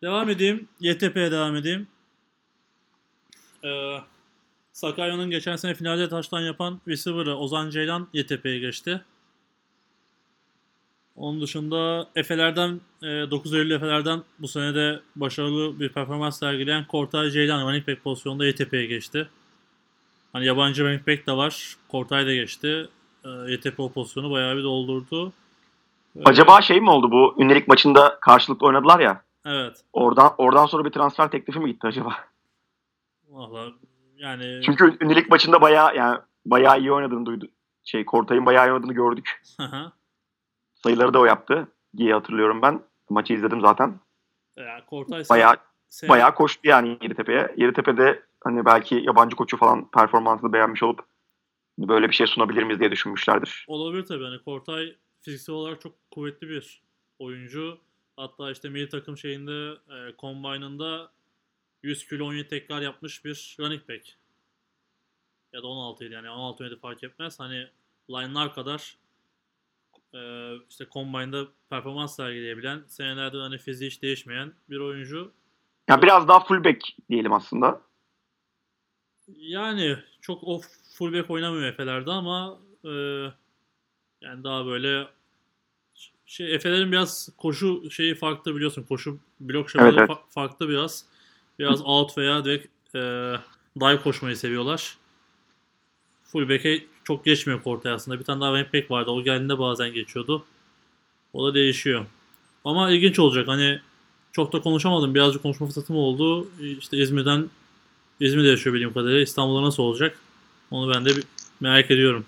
[0.02, 0.68] devam edeyim.
[0.80, 1.88] YTP'ye devam edeyim.
[3.64, 3.98] Ee,
[4.74, 9.02] Sakarya'nın geçen sene finalde taştan yapan receiver'ı Ozan Ceylan YTP'ye geçti.
[11.16, 17.30] Onun dışında Efe'lerden, e, 9 Eylül Efe'lerden bu sene de başarılı bir performans sergileyen Kortay
[17.30, 19.30] Ceylan running back pozisyonunda YTP'ye geçti.
[20.34, 21.76] Hani yabancı running back de var.
[21.88, 22.90] Kortay da geçti.
[23.26, 25.34] E, YTP o pozisyonu bayağı bir doldurdu.
[26.16, 29.22] E, Acaba şey mi oldu bu ünlülük maçında karşılıklı oynadılar ya.
[29.46, 29.78] Evet.
[29.94, 32.16] Oradan oradan sonra bir transfer teklifi mi gitti acaba?
[33.32, 33.72] Valla
[34.18, 37.48] yani Çünkü ünlülük maçında bayağı yani bayağı iyi oynadığını duydu.
[37.84, 39.42] Şey Kortay'ın bayağı iyi oynadığını gördük.
[40.74, 41.68] Sayıları da o yaptı
[41.98, 42.82] diye hatırlıyorum ben.
[43.10, 44.00] Maçı izledim zaten.
[44.58, 45.56] yani Kortay Bayağı
[45.90, 47.54] sen- bayağı koştu yani Yeditepe'ye.
[47.58, 51.00] Yeditepe'de hani belki yabancı koçu falan performansını beğenmiş olup
[51.78, 53.66] böyle bir şey sunabilir miyiz diye düşünmüşlerdir.
[53.68, 54.24] Olabilir tabii.
[54.24, 56.84] Hani Kortay fiziksel olarak çok kuvvetli bir
[57.20, 57.78] oyuncu.
[58.16, 61.12] Hatta işte milli takım şeyinde e, Combine'ında
[61.84, 64.18] 100 kilo 17 tekrar yapmış bir running back.
[65.54, 67.40] Ya da 16 idi yani 16 17 fark etmez.
[67.40, 67.68] Hani
[68.10, 68.98] line'lar kadar
[70.14, 75.32] e, işte Combine'da performans sergileyebilen, senelerde hani fiziği hiç değişmeyen bir oyuncu.
[75.90, 77.82] Yani biraz daha fullback diyelim aslında.
[79.28, 80.62] Yani çok o
[80.98, 82.90] fullback oynamıyor Efe'lerde ama e,
[84.22, 85.08] yani daha böyle
[86.26, 88.84] şey Efe'lerin biraz koşu şeyi farklı biliyorsun.
[88.84, 91.06] Koşu blok şemaları Evet, fa- farklı biraz.
[91.62, 93.00] Biraz out veya direkt e,
[93.80, 94.98] dive koşmayı seviyorlar.
[96.24, 98.20] Fullback'e çok geçmiyor Kortay aslında.
[98.20, 99.12] Bir tane daha running back vardı.
[99.12, 100.46] O geldiğinde bazen geçiyordu.
[101.34, 102.06] O da değişiyor.
[102.66, 103.48] Ama ilginç olacak.
[103.48, 103.80] Hani
[104.32, 105.16] çok da konuşamadım.
[105.16, 106.48] Birazcık konuşma fırsatım oldu.
[106.80, 107.50] İşte İzmir'den
[108.20, 109.22] İzmir'de yaşıyor bildiğim kadarıyla.
[109.22, 110.20] İstanbul'da nasıl olacak?
[110.72, 111.10] Onu ben de
[111.60, 112.26] merak ediyorum.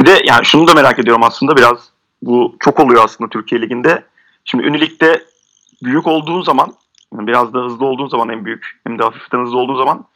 [0.00, 1.88] Bir de yani şunu da merak ediyorum aslında biraz
[2.22, 4.04] bu çok oluyor aslında Türkiye Ligi'nde.
[4.44, 4.88] Şimdi ünlü
[5.82, 6.74] büyük olduğun zaman
[7.14, 10.06] yani biraz da hızlı olduğun zaman en büyük hem de hafiften hızlı olduğun zaman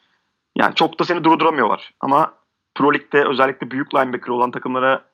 [0.57, 1.93] yani çok da seni durduramıyorlar.
[1.99, 2.33] Ama
[2.75, 5.05] Pro Lig'de özellikle büyük linebacker olan takımlara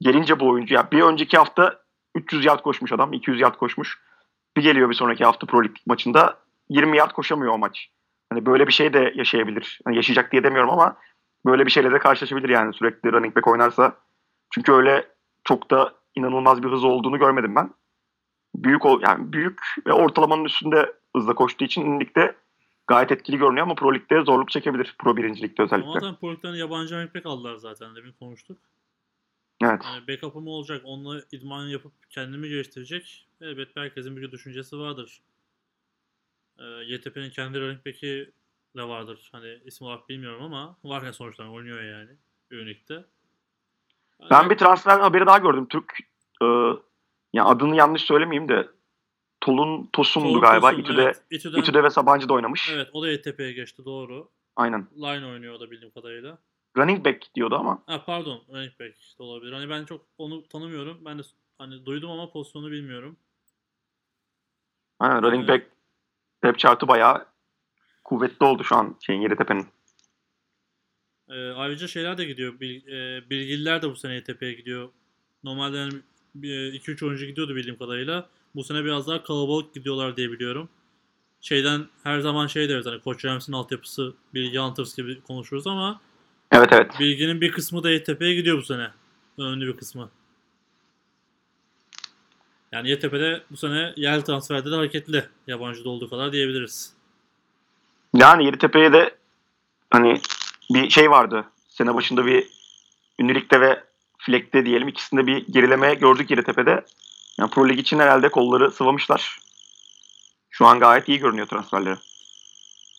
[0.00, 1.80] gelince bu oyuncu ya bir önceki hafta
[2.14, 3.98] 300 yard koşmuş adam 200 yard koşmuş.
[4.56, 7.90] Bir geliyor bir sonraki hafta Pro Lig maçında 20 yard koşamıyor o maç.
[8.30, 9.80] Hani böyle bir şey de yaşayabilir.
[9.84, 10.96] Hani yaşayacak diye demiyorum ama
[11.46, 13.92] böyle bir şeyle de karşılaşabilir yani sürekli running back oynarsa.
[14.50, 15.08] Çünkü öyle
[15.44, 17.70] çok da inanılmaz bir hız olduğunu görmedim ben.
[18.54, 22.36] Büyük yani büyük ve ortalamanın üstünde hızla koştuğu için ligde
[22.86, 24.94] gayet etkili görünüyor ama Pro Lig'de zorluk çekebilir.
[24.98, 26.00] Pro birincilikte Ama özellikle.
[26.00, 27.96] zaten Pro yabancı running back aldılar zaten.
[27.96, 28.58] Demin konuştuk.
[29.62, 29.82] Evet.
[29.84, 30.82] Yani backup'ım olacak.
[30.84, 33.26] Onunla idman yapıp kendimi geliştirecek.
[33.40, 35.20] Elbette herkesin bir düşüncesi vardır.
[36.58, 38.30] Ee, YTP'nin kendi running back'i
[38.76, 39.28] de vardır.
[39.32, 42.10] Hani isim olarak bilmiyorum ama var ya sonuçta oynuyor yani.
[42.50, 42.94] Ünlükte.
[44.20, 45.66] Yani Ben bir transfer haberi daha gördüm.
[45.68, 45.92] Türk
[46.42, 46.46] e,
[47.32, 48.68] ya adını yanlış söylemeyeyim de
[49.44, 50.70] Tolun Tosun'du Tolga galiba.
[50.70, 51.22] Tosun, İTÜ'de, evet.
[51.30, 52.70] İTÜ'den, İTÜ'de ve Sabancı'da oynamış.
[52.72, 54.28] Evet o da YTP'ye geçti doğru.
[54.56, 54.86] Aynen.
[54.96, 56.38] Line oynuyor o da bildiğim kadarıyla.
[56.76, 57.82] Running back diyordu ama.
[57.86, 59.52] Ha pardon running back de olabilir.
[59.52, 61.04] Hani ben çok onu tanımıyorum.
[61.04, 61.22] Ben de
[61.58, 63.16] hani duydum ama pozisyonu bilmiyorum.
[64.98, 65.62] Aynen, running Evet.
[65.62, 65.72] back
[66.44, 67.26] depth chart'ı bayağı
[68.04, 69.66] kuvvetli oldu şu an şeyin Yeditepe'nin.
[71.28, 72.60] Ee, ayrıca şeyler de gidiyor.
[72.60, 74.88] Bil, e, bilgililer de bu sene YTP'ye gidiyor.
[75.44, 75.92] Normalde yani
[76.34, 78.28] 2-3 oyuncu gidiyordu bildiğim kadarıyla.
[78.54, 80.68] Bu sene biraz daha kalabalık gidiyorlar diye biliyorum.
[81.40, 86.00] Şeyden her zaman şey deriz hani Koç Rams'in altyapısı Bilgi Hunters gibi konuşuruz ama
[86.52, 87.00] Evet evet.
[87.00, 88.90] Bilgi'nin bir kısmı da YTP'ye gidiyor bu sene.
[89.38, 90.10] Önemli bir kısmı.
[92.72, 95.24] Yani YTP'de bu sene yerel transferde de hareketli.
[95.46, 96.92] Yabancı da olduğu kadar diyebiliriz.
[98.14, 99.16] Yani Yeditepe'ye de
[99.90, 100.20] hani
[100.70, 101.44] bir şey vardı.
[101.68, 102.48] Sene başında bir
[103.18, 103.84] ünlülükte ve
[104.18, 106.84] Fleck'te diyelim ikisinde bir gerileme gördük Yeditepe'de.
[107.38, 109.38] Yani Pro Lig için herhalde kolları sıvamışlar.
[110.50, 111.98] Şu an gayet iyi görünüyor transferleri.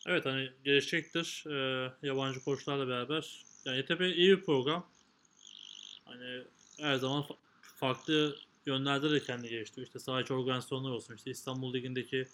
[0.06, 3.44] Evet hani gelişecektir e, yabancı koçlarla beraber.
[3.64, 4.86] Yani YTP iyi bir program.
[6.04, 6.42] Hani
[6.80, 7.36] her zaman fa-
[7.76, 9.86] farklı yönlerde de kendi geliştiriyor.
[9.86, 12.28] İşte saha içi organizasyonlar olsun, işte İstanbul Ligi'ndeki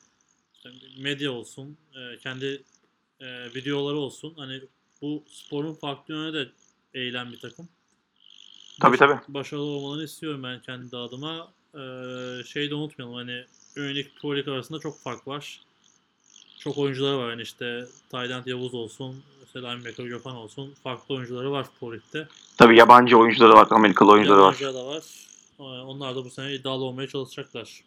[0.55, 2.63] işte medya olsun, e, kendi
[3.21, 4.35] e, videoları olsun.
[4.37, 4.63] Hani
[5.03, 6.49] bu sporun farklı yöne de
[6.95, 7.69] eğilen bir takım.
[8.81, 9.21] Tabii, tabii.
[9.29, 11.53] Başarılı olmalarını istiyorum ben kendi adıma.
[11.75, 13.45] E, şey de unutmayalım hani
[13.77, 15.61] Ünlük Pro Lig arasında çok fark var
[16.62, 20.75] çok oyuncular var yani işte Tayland Yavuz olsun, işte linebacker Gökhan olsun.
[20.83, 22.29] Farklı oyuncuları var Pro Lig'de.
[22.57, 24.57] Tabii yabancı oyuncuları var, Amerikalı oyuncuları var.
[24.61, 25.03] Yabancı da var.
[25.59, 27.85] Ee, Onlar da bu sene iddialı olmaya çalışacaklar.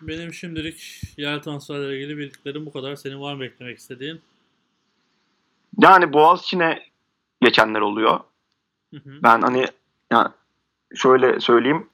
[0.00, 2.96] Benim şimdilik yer transferleriyle ilgili bildiklerim bu kadar.
[2.96, 4.20] Senin var mı eklemek istediğin?
[5.78, 6.86] Yani Boğaziçi'ne
[7.40, 8.20] geçenler oluyor.
[8.90, 9.22] Hı hı.
[9.22, 9.66] Ben hani
[10.12, 10.34] ya
[10.96, 11.88] şöyle söyleyeyim.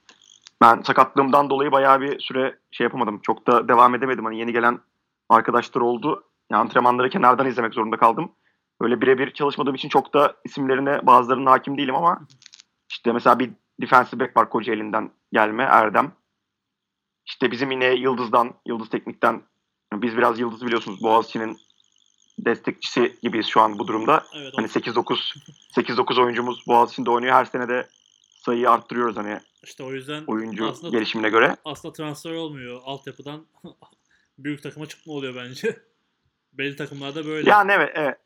[0.60, 3.20] Ben sakatlığımdan dolayı bayağı bir süre şey yapamadım.
[3.22, 4.24] Çok da devam edemedim.
[4.24, 4.78] Hani yeni gelen
[5.28, 6.24] arkadaşlar oldu.
[6.50, 8.32] Yani antrenmanları kenardan izlemek zorunda kaldım.
[8.80, 12.20] Öyle birebir çalışmadığım için çok da isimlerine bazılarına hakim değilim ama
[12.90, 16.12] işte mesela bir defensive back var Kocaeli'nden gelme Erdem.
[17.26, 19.42] İşte bizim yine Yıldız'dan, Yıldız Teknik'ten
[19.94, 21.56] biz biraz Yıldız biliyorsunuz Boğaziçi'nin
[22.38, 24.24] destekçisi gibiyiz şu an bu durumda.
[24.36, 25.34] Evet, Hani o- 8-9
[25.76, 27.34] 8-9 oyuncumuz Boğaziçi'nde oynuyor.
[27.34, 27.88] Her sene de
[28.48, 31.56] sayıyı arttırıyoruz hani işte o yüzden oyuncu aslında, gelişimine göre.
[31.64, 32.80] aslında transfer olmuyor.
[32.84, 33.46] Altyapıdan
[34.38, 35.76] büyük takıma çıkma oluyor bence.
[36.52, 37.50] Belli takımlarda böyle.
[37.50, 38.18] Yani evet, evet.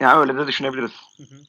[0.00, 0.90] Yani öyle de düşünebiliriz.
[1.16, 1.40] Hı hı.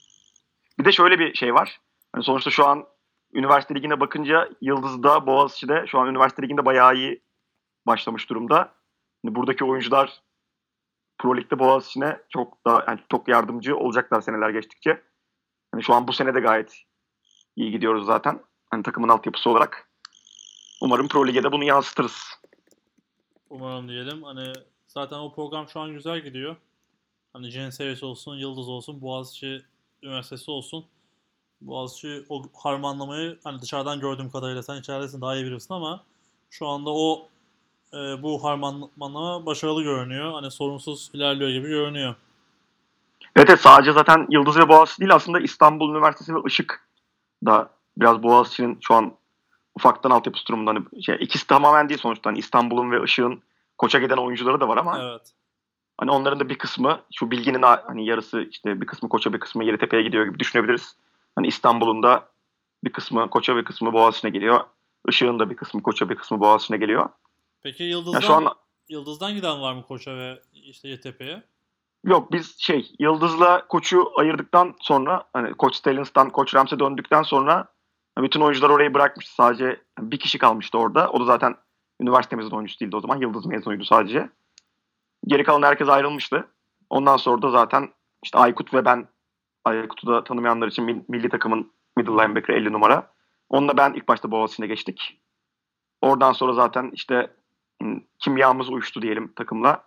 [0.80, 1.80] Bir de şöyle bir şey var.
[2.14, 2.86] Hani sonuçta şu an
[3.34, 7.22] üniversite ligine bakınca Yıldız'da, Boğaziçi'de şu an üniversite liginde bayağı iyi
[7.88, 8.74] başlamış durumda.
[9.26, 10.22] Hani buradaki oyuncular
[11.20, 15.02] Pro Lig'de Boğaziçi'ne çok daha yani çok yardımcı olacaklar seneler geçtikçe.
[15.72, 16.91] Hani şu an bu sene de gayet
[17.56, 18.40] iyi gidiyoruz zaten.
[18.70, 19.90] Hani takımın altyapısı olarak.
[20.82, 22.42] Umarım Pro Lig'e bunu yansıtırız.
[23.50, 24.24] Umarım diyelim.
[24.24, 24.54] Hani
[24.88, 26.56] zaten o program şu an güzel gidiyor.
[27.34, 29.62] Hani Jen seviyesi olsun, Yıldız olsun, Boğaziçi
[30.04, 30.86] Üniversitesi olsun.
[31.62, 36.04] Boğaziçi o harmanlamayı hani dışarıdan gördüğüm kadarıyla sen içeridesin daha iyi bilirsin ama
[36.50, 37.28] şu anda o
[37.94, 40.34] e, bu harmanlama başarılı görünüyor.
[40.34, 42.16] Hani sorunsuz ilerliyor gibi görünüyor.
[43.36, 46.91] Evet, evet sadece zaten Yıldız ve Boğaziçi değil aslında İstanbul Üniversitesi ve Işık
[47.46, 49.14] da biraz Boğaziçi'nin şu an
[49.76, 50.72] ufaktan altyapısı durumunda.
[50.72, 52.30] Hani şey, ikisi tamamen değil sonuçta.
[52.30, 53.42] Hani İstanbul'un ve Işık'ın
[53.78, 55.34] koça giden oyuncuları da var ama Evet.
[55.98, 59.64] hani onların da bir kısmı şu bilginin hani yarısı işte bir kısmı koça bir kısmı
[59.64, 60.96] Yeditepe'ye gidiyor gibi düşünebiliriz.
[61.36, 62.30] Hani İstanbul'un da
[62.84, 64.60] bir kısmı koça bir kısmı Boğaziçi'ne geliyor.
[65.10, 67.10] Işık'ın da bir kısmı koça bir kısmı Boğaziçi'ne geliyor.
[67.64, 68.54] Peki Yıldız'dan şu an
[68.90, 71.44] Yıldız'dan giden var mı Koç'a ve işte YTP'ye?
[72.04, 77.68] Yok biz şey Yıldız'la koçu ayırdıktan sonra hani Koç Stellins'tan Koç Rams'e döndükten sonra
[78.18, 79.34] bütün oyuncular orayı bırakmıştı.
[79.34, 81.10] Sadece bir kişi kalmıştı orada.
[81.10, 81.56] O da zaten
[82.02, 83.18] üniversitemizin oyuncusu değildi o zaman.
[83.18, 84.30] Yıldız mezunuydu sadece.
[85.28, 86.48] Geri kalan herkes ayrılmıştı.
[86.90, 87.90] Ondan sonra da zaten
[88.24, 89.08] işte Aykut ve ben
[89.66, 93.14] Aykut'u da tanımayanlar için mil- milli takımın middle linebacker 50 numara.
[93.50, 95.22] Onunla ben ilk başta Boğaziçi'ne geçtik.
[96.02, 97.36] Oradan sonra zaten işte
[97.82, 99.84] hmm, kimyamız uyuştu diyelim takımla.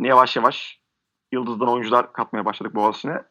[0.00, 0.80] Yavaş yavaş
[1.32, 3.22] Yıldız'dan oyuncular katmaya başladık Boğaziçi'ne.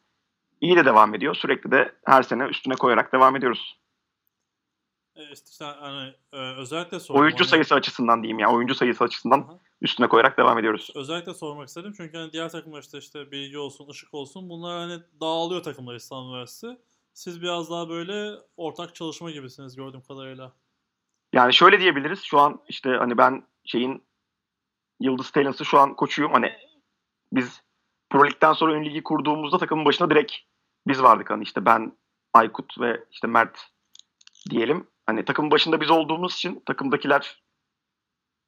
[0.61, 1.35] İyi de devam ediyor.
[1.35, 3.79] Sürekli de her sene üstüne koyarak devam ediyoruz.
[5.15, 7.21] E, işte, hani e, özellikle sordum.
[7.21, 8.51] Oyuncu sayısı açısından diyeyim ya.
[8.51, 9.59] Oyuncu sayısı açısından Aha.
[9.81, 10.91] üstüne koyarak devam ediyoruz.
[10.95, 15.03] Özellikle sormak istedim çünkü hani diğer takımlar işte işte Bilgi olsun, Işık olsun bunlar hani
[15.21, 16.77] dağılıyor takımlar İstanbul Üniversitesi.
[17.13, 20.53] Siz biraz daha böyle ortak çalışma gibisiniz gördüğüm kadarıyla.
[21.33, 22.23] Yani şöyle diyebiliriz.
[22.23, 24.03] Şu an işte hani ben şeyin
[24.99, 26.31] Yıldız Talents'ı şu an koçuyum.
[26.33, 26.53] Hani
[27.31, 27.61] biz
[28.09, 30.33] Pro Lig'den sonra ön ligi kurduğumuzda takımın başına direkt
[30.87, 31.29] biz vardık.
[31.29, 31.97] Hani işte ben,
[32.33, 33.59] Aykut ve işte Mert
[34.49, 34.87] diyelim.
[35.05, 37.43] Hani takımın başında biz olduğumuz için takımdakiler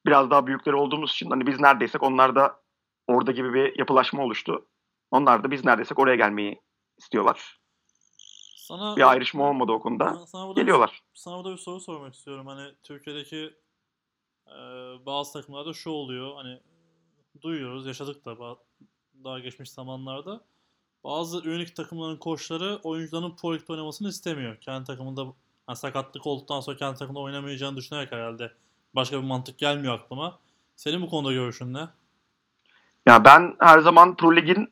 [0.06, 2.60] biraz daha büyükleri olduğumuz için hani biz neredeysek onlar da
[3.06, 4.68] orada gibi bir yapılaşma oluştu.
[5.10, 6.62] Onlar da biz neredeysek oraya gelmeyi
[6.98, 7.60] istiyorlar.
[8.56, 10.04] Sana Bir ayrışma olmadı o konuda.
[10.04, 11.02] Sana- sana Geliyorlar.
[11.14, 12.46] Bir, sana burada bir soru sormak istiyorum.
[12.46, 13.54] Hani Türkiye'deki
[14.46, 14.56] e,
[15.06, 16.34] bazı takımlarda şu oluyor.
[16.34, 16.60] Hani
[17.40, 18.38] duyuyoruz, yaşadık da
[19.24, 20.40] daha geçmiş zamanlarda.
[21.04, 24.56] Bazı üyelik takımların koçları oyuncuların Pro Lig'de oynamasını istemiyor.
[24.60, 25.26] Kendi takımında
[25.66, 28.52] hani sakatlık olduktan sonra kendi takımda oynamayacağını düşünerek herhalde.
[28.94, 30.38] Başka bir mantık gelmiyor aklıma.
[30.76, 31.88] Senin bu konuda görüşün ne?
[33.06, 34.68] Ya ben her zaman Pro Lig'in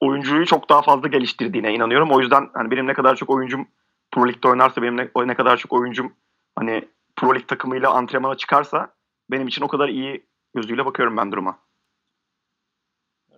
[0.00, 2.10] oyuncuyu çok daha fazla geliştirdiğine inanıyorum.
[2.10, 3.68] O yüzden hani benim ne kadar çok oyuncum
[4.10, 6.12] Pro Lig'de oynarsa, benim ne, ne kadar çok oyuncum
[6.56, 8.94] hani Pro Lig takımıyla antrenmana çıkarsa
[9.30, 11.58] benim için o kadar iyi gözüyle bakıyorum ben duruma.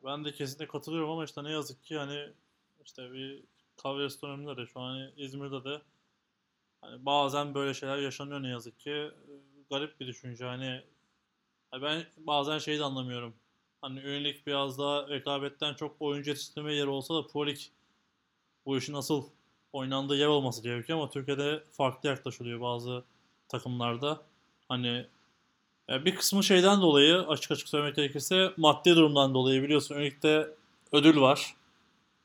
[0.08, 2.28] Ben de kesinlikle katılıyorum ama işte ne yazık ki hani
[2.84, 3.44] işte bir
[3.76, 5.82] kahve restoranında da şu an hani İzmir'de de
[6.80, 9.10] hani bazen böyle şeyler yaşanıyor ne yazık ki.
[9.70, 10.82] Garip bir düşünce hani
[11.72, 13.34] ben bazen şeyi de anlamıyorum.
[13.80, 17.58] Hani üyelik biraz daha rekabetten çok oyuncu yetiştirme yeri olsa da Pro Lig
[18.66, 19.24] bu işin asıl
[19.72, 23.04] oynandığı yer olması gerekiyor ama Türkiye'de farklı yaklaşılıyor bazı
[23.48, 24.22] takımlarda.
[24.68, 25.06] Hani
[25.90, 30.48] e, bir kısmı şeyden dolayı açık açık söylemek gerekirse maddi durumdan dolayı biliyorsun üyelikte
[30.92, 31.54] ödül var.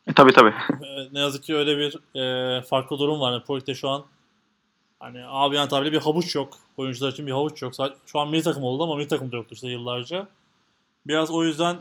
[0.08, 0.54] E tabii tabii.
[0.86, 3.32] E, ne yazık ki öyle bir e, farklı durum var.
[3.32, 4.06] Yani Pro Lig'de şu an
[5.00, 6.58] hani abi yani tabiri bir havuç yok.
[6.78, 7.74] Oyuncular için bir havuç yok.
[8.06, 10.28] Şu an milli takım oldu ama milli takım da yoktu işte yıllarca.
[11.08, 11.78] Biraz o yüzden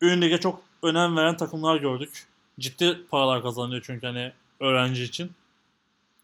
[0.00, 2.26] ün lige çok önem veren takımlar gördük.
[2.60, 5.32] Ciddi paralar kazanıyor çünkü hani öğrenci için.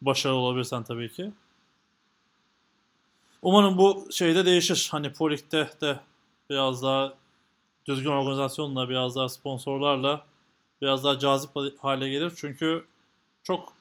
[0.03, 1.31] Başarılı olabilirsen tabii ki.
[3.45, 4.89] Umarım bu şeyde değişir.
[4.91, 6.01] Hani Polik'te de
[6.51, 7.13] biraz daha
[7.87, 10.25] düzgün organizasyonla, biraz daha sponsorlarla
[10.83, 12.33] biraz daha cazip hale gelir.
[12.37, 12.85] Çünkü
[13.43, 13.73] çok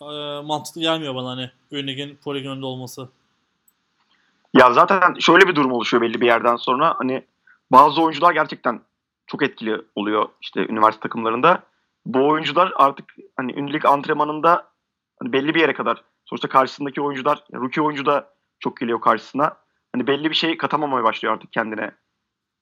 [0.00, 0.04] e,
[0.44, 3.08] mantıklı gelmiyor bana hani Ünlig'in Polik önünde olması.
[4.54, 6.94] Ya zaten şöyle bir durum oluşuyor belli bir yerden sonra.
[6.98, 7.24] Hani
[7.72, 8.80] bazı oyuncular gerçekten
[9.26, 11.62] çok etkili oluyor işte üniversite takımlarında.
[12.06, 14.68] Bu oyuncular artık hani ünlülük antrenmanında
[15.18, 19.56] hani belli bir yere kadar sonuçta karşısındaki oyuncular rookie oyuncu da çok geliyor karşısına.
[19.94, 21.90] Hani belli bir şey katamamaya başlıyor artık kendine.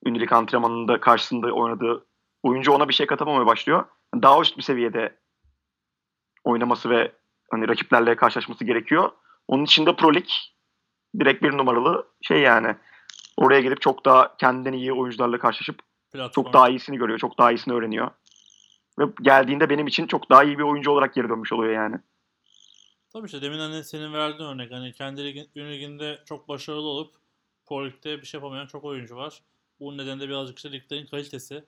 [0.07, 2.07] Ünlülük antrenmanında karşısında oynadığı
[2.43, 3.85] oyuncu ona bir şey katamamaya başlıyor.
[4.23, 5.19] Daha üst bir seviyede
[6.45, 7.13] oynaması ve
[7.51, 9.11] hani rakiplerle karşılaşması gerekiyor.
[9.49, 10.27] Onun için de Pro Lig
[11.21, 12.77] direkt bir numaralı şey yani.
[13.37, 15.79] Oraya gelip çok daha kendinden iyi oyuncularla karşılaşıp
[16.13, 16.45] Platform.
[16.45, 18.11] çok daha iyisini görüyor, çok daha iyisini öğreniyor.
[18.99, 21.97] Ve geldiğinde benim için çok daha iyi bir oyuncu olarak geri dönmüş oluyor yani.
[23.13, 27.15] Tabii işte demin hani senin verdiğin örnek hani kendi ligin, liginde çok başarılı olup
[27.67, 29.43] Pro Lig'de bir şey yapamayan çok oyuncu var.
[29.81, 31.65] Bunun nedeni de birazcık işte liglerin kalitesi.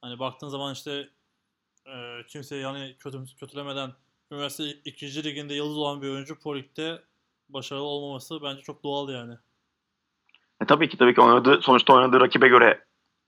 [0.00, 1.08] Hani baktığın zaman işte
[1.86, 3.92] e, kimseyi yani kötü, kötülemeden
[4.30, 7.02] üniversite ikinci liginde yıldız olan bir oyuncu Pro Lig'de
[7.48, 9.34] başarılı olmaması bence çok doğal yani.
[10.62, 12.84] E tabii ki tabii ki oynadığı, sonuçta oynadığı rakibe göre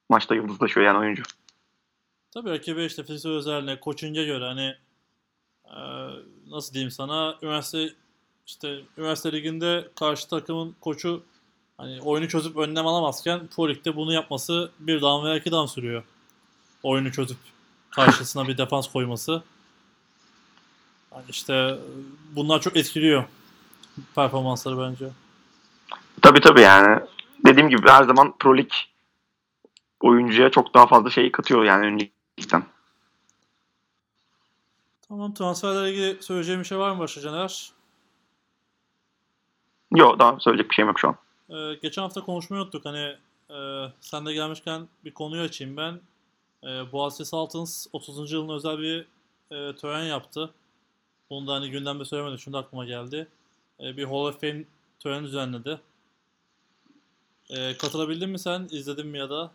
[0.08, 1.22] maçta yıldızlaşıyor yani oyuncu.
[2.30, 4.76] Tabii rakibe işte fiziksel özelliğine, koçince göre hani
[5.64, 5.80] e,
[6.52, 7.94] nasıl diyeyim sana üniversite
[8.46, 11.22] işte üniversite liginde karşı takımın koçu
[11.76, 16.02] hani oyunu çözüp önlem alamazken Pro Lig'de bunu yapması bir dam veya iki dam sürüyor.
[16.82, 17.38] Oyunu çözüp
[17.90, 19.42] karşısına bir defans koyması.
[21.12, 21.78] Yani işte
[22.36, 23.24] bunlar çok etkiliyor
[24.14, 25.08] performansları bence.
[26.22, 27.00] Tabii tabii yani.
[27.46, 28.70] Dediğim gibi her zaman Pro Lig
[30.00, 32.64] oyuncuya çok daha fazla şey katıyor yani önlükten.
[35.12, 37.72] Tamam transferlerle ilgili söyleyeceğim bir şey var mı başka Caner?
[39.94, 41.16] Yok daha söyleyecek bir şeyim yok şu an.
[41.50, 42.84] Ee, geçen hafta konuşmayı unuttuk.
[42.84, 43.16] Hani
[43.50, 46.00] e, sen de gelmişken bir konuyu açayım ben.
[46.64, 48.32] E, Boğaziçi Saltons 30.
[48.32, 49.06] yılın özel bir
[49.50, 50.50] e, tören yaptı.
[51.30, 52.38] Bunu da hani gündemde söylemedim.
[52.38, 53.28] Şimdi aklıma geldi.
[53.80, 54.64] E, bir Hall of Fame
[55.00, 55.80] töreni düzenledi.
[57.50, 58.68] E, katılabildin mi sen?
[58.70, 59.50] İzledin mi ya da?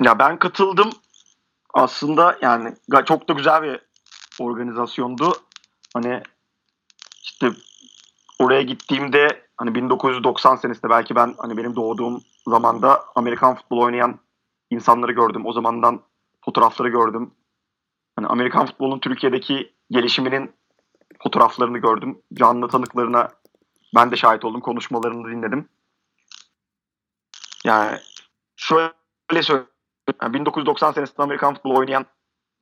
[0.00, 0.90] Ya ben katıldım.
[1.74, 2.74] Aslında yani
[3.06, 3.85] çok da güzel bir
[4.40, 5.32] organizasyondu.
[5.94, 6.22] Hani
[7.22, 7.50] işte
[8.38, 14.18] oraya gittiğimde hani 1990 senesinde belki ben hani benim doğduğum zamanda Amerikan futbolu oynayan
[14.70, 15.46] insanları gördüm.
[15.46, 16.00] O zamandan
[16.44, 17.30] fotoğrafları gördüm.
[18.16, 20.52] Hani Amerikan futbolunun Türkiye'deki gelişiminin
[21.22, 22.18] fotoğraflarını gördüm.
[22.34, 23.28] Canlı tanıklarına
[23.94, 24.60] ben de şahit oldum.
[24.60, 25.68] Konuşmalarını dinledim.
[27.64, 27.98] Yani
[28.56, 29.70] şöyle söyleyeyim.
[30.22, 32.06] Yani 1990 senesinde Amerikan futbolu oynayan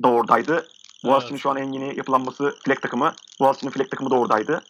[0.02, 0.66] da oradaydı.
[1.04, 1.42] Boğaziçi'nin Evet.
[1.42, 3.14] şu an en yeni yapılanması Fleck takımı.
[3.40, 4.62] Boğaziçi'nin Fleck takımı da oradaydı.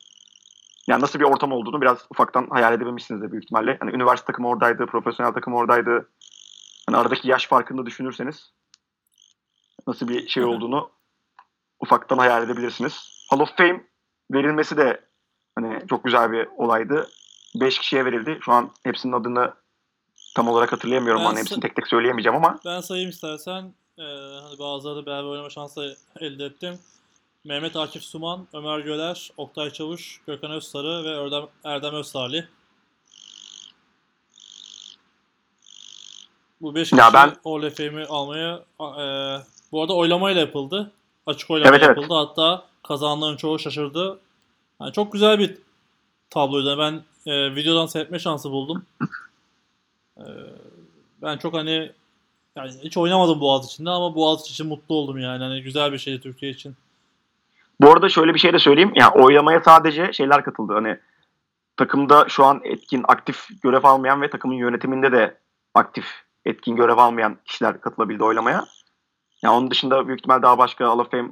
[0.89, 3.77] Yani nasıl bir ortam olduğunu biraz ufaktan hayal edebilmişsinizdir büyük ihtimalle.
[3.81, 6.09] Hani üniversite takımı oradaydı, profesyonel takım oradaydı.
[6.87, 8.53] Hani aradaki yaş farkını da düşünürseniz
[9.87, 10.91] nasıl bir şey olduğunu
[11.81, 13.27] ufaktan hayal edebilirsiniz.
[13.31, 13.85] Hall of Fame
[14.33, 15.01] verilmesi de
[15.59, 17.09] hani çok güzel bir olaydı.
[17.55, 18.39] 5 kişiye verildi.
[18.41, 19.55] Şu an hepsinin adını
[20.37, 21.21] tam olarak hatırlayamıyorum.
[21.21, 23.75] Ben Hani hepsini tek tek söyleyemeyeceğim ama Ben sayayım istersen.
[23.99, 24.03] Ee,
[24.43, 26.79] hani bazıları beraber oynama şansı elde ettim.
[27.45, 32.43] Mehmet Akif Suman, Ömer Göler, Oktay Çavuş, Gökhan Özsarı ve Erdem, Erdem Özsalih.
[36.61, 37.35] Bu 5 kişi Ya ben-
[37.71, 38.85] Fame'i almaya e,
[39.73, 40.93] bu arada oylamayla yapıldı.
[41.27, 41.97] Açık oylama Evet, evet.
[41.97, 42.15] yapıldı.
[42.15, 44.21] Hatta kazananların çoğu şaşırdı.
[44.81, 45.59] Yani çok güzel bir
[46.31, 46.79] tabloydu.
[46.79, 48.87] Ben e, videodan seyretme şansı buldum.
[50.19, 50.25] E,
[51.23, 51.93] ben çok hani
[52.57, 55.43] yani hiç oynamadım Boğaziçi'nde ama Boğaziçi için mutlu oldum yani.
[55.43, 56.77] Hani güzel bir şeydi Türkiye için.
[57.81, 58.93] Bu arada şöyle bir şey de söyleyeyim.
[58.95, 60.73] Yani oylamaya sadece şeyler katıldı.
[60.73, 60.99] Hani
[61.77, 65.39] takımda şu an etkin, aktif görev almayan ve takımın yönetiminde de
[65.75, 66.07] aktif,
[66.45, 68.65] etkin görev almayan kişiler katılabildi oylamaya.
[69.43, 71.29] Yani onun dışında büyük ihtimal daha başka Hall of Fame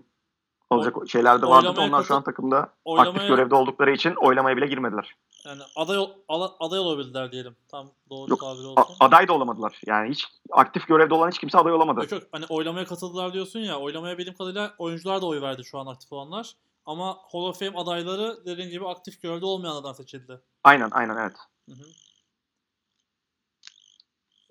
[0.70, 1.66] olacak şeyler de vardı.
[1.80, 5.14] Onlar şu an katıl- takımda aktif oylamaya- görevde oldukları için oylamaya bile girmediler.
[5.44, 5.96] Yani aday
[6.28, 7.56] ala- aday olabildiler diyelim.
[7.68, 8.96] Tam doğru Yok, tabir A- olsun.
[9.00, 9.80] aday da olamadılar.
[9.86, 12.00] Yani hiç aktif görevde olan hiç kimse aday olamadı.
[12.00, 13.80] Yok yok hani oylamaya katıldılar diyorsun ya.
[13.80, 16.56] Oylamaya bildiğim kadarıyla oyuncular da oy verdi şu an aktif olanlar.
[16.86, 20.40] Ama Hall of Fame adayları dediğin gibi aktif görevde olmayanlardan seçildi.
[20.64, 21.36] Aynen aynen evet.
[21.68, 21.84] Hı hı.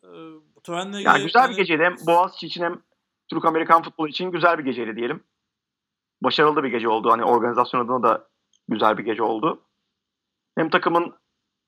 [0.04, 0.10] Ee,
[0.64, 1.84] törenle Yani güzel bir geceydi.
[1.84, 2.82] Hem Boğaziçi için hem
[3.30, 5.24] Türk Amerikan futbolu için güzel bir geceydi diyelim.
[6.24, 7.12] Başarılı bir gece oldu.
[7.12, 8.28] Hani organizasyon adına da
[8.68, 9.62] güzel bir gece oldu.
[10.58, 11.16] Hem takımın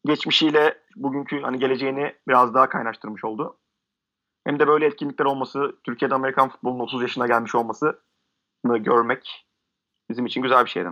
[0.06, 3.58] geçmişiyle bugünkü hani geleceğini biraz daha kaynaştırmış oldu.
[4.48, 7.98] hem de böyle etkinlikler olması, Türkiye'de Amerikan futbolunun 30 yaşına gelmiş olmasını
[8.64, 9.46] görmek
[10.10, 10.90] bizim için güzel bir şeydi.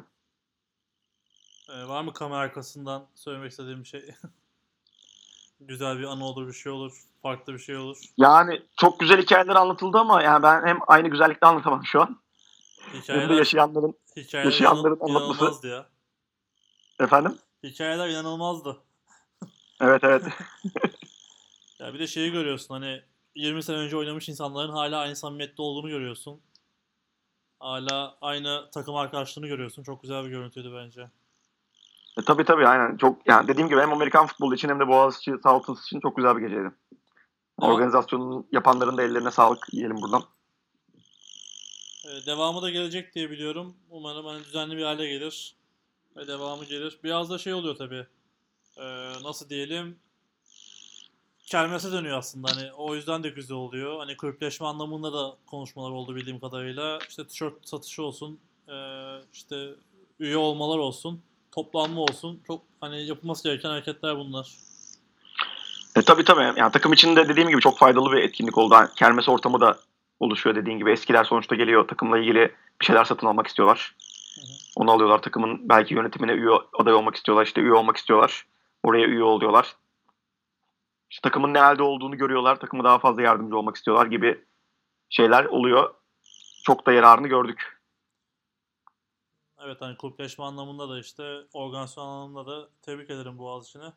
[1.70, 4.16] Ee, var mı kamera arkasından söylemek istediğim bir şey?
[5.60, 7.98] Güzel bir anı olur, bir şey olur, farklı bir şey olur.
[8.18, 12.20] Yani çok güzel hikayeler anlatıldı ama yani ben hem aynı güzellikle anlatamam şu an.
[12.80, 15.86] Hem de Hikayeler, yaşayanların hikayeler yaşayanların anlatması- ya.
[17.00, 17.38] efendim.
[17.64, 18.78] Hikayeler inanılmazdı.
[19.82, 20.24] Evet evet.
[21.80, 23.02] Ya bir de şeyi görüyorsun hani
[23.36, 26.42] 20 sene önce oynamış insanların hala aynı samimiyette olduğunu görüyorsun.
[27.60, 29.84] Hala aynı takım arkadaşlığını görüyorsun.
[29.84, 31.02] Çok güzel bir görüntüydü bence.
[32.18, 32.98] E, tabii tabii aynen.
[32.98, 36.36] Çok yani dediğim gibi hem Amerikan futbolu için hem de Boğaziçi Saltası için çok güzel
[36.38, 36.72] bir geceydi.
[37.58, 40.24] Ama- Organizasyonun yapanların da ellerine sağlık diyelim buradan.
[42.06, 43.76] Ee, devamı da gelecek diye biliyorum.
[43.90, 45.56] Umarım hani düzenli bir hale gelir.
[46.18, 47.00] Ve devamı gelir.
[47.04, 48.06] Biraz da şey oluyor tabii.
[48.78, 48.84] Ee,
[49.24, 50.00] nasıl diyelim?
[51.46, 52.48] Kermese dönüyor aslında.
[52.56, 54.00] Hani o yüzden de güzel oluyor.
[54.00, 57.00] Hani kulüpleşme anlamında da konuşmalar oldu bildiğim kadarıyla.
[57.10, 58.40] İşte tişört satışı olsun.
[58.70, 58.74] ee,
[59.34, 59.70] işte
[60.20, 61.22] üye olmalar olsun.
[61.52, 62.42] Toplanma olsun.
[62.48, 64.52] Çok hani yapılması gereken hareketler bunlar.
[65.96, 66.60] E, tabii tabii.
[66.60, 68.74] Yani takım içinde dediğim gibi çok faydalı bir etkinlik oldu.
[68.74, 69.80] Yani kermes ortamı da
[70.20, 70.92] oluşuyor dediğin gibi.
[70.92, 72.52] Eskiler sonuçta geliyor takımla ilgili
[72.82, 73.96] bir şeyler satın almak istiyorlar.
[74.76, 77.46] Onu alıyorlar takımın belki yönetimine üye aday olmak istiyorlar.
[77.46, 78.46] işte üye olmak istiyorlar.
[78.84, 79.76] Oraya üye oluyorlar.
[81.10, 82.60] İşte takımın ne halde olduğunu görüyorlar.
[82.60, 84.46] Takıma daha fazla yardımcı olmak istiyorlar gibi
[85.10, 85.94] şeyler oluyor.
[86.64, 87.82] Çok da yararını gördük.
[89.66, 93.94] Evet hani kulüpleşme anlamında da işte organizasyon anlamında da tebrik ederim Boğaziçi'ne.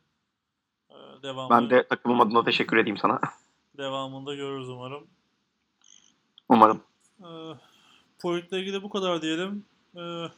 [0.90, 3.20] Ee, devamı, Ben de takımım adına teşekkür edeyim sana.
[3.78, 5.06] devamında görürüz umarım.
[6.48, 6.82] Umarım.
[7.20, 7.54] Ee,
[8.18, 9.64] Point'le ilgili bu kadar diyelim.
[9.96, 10.28] Ee,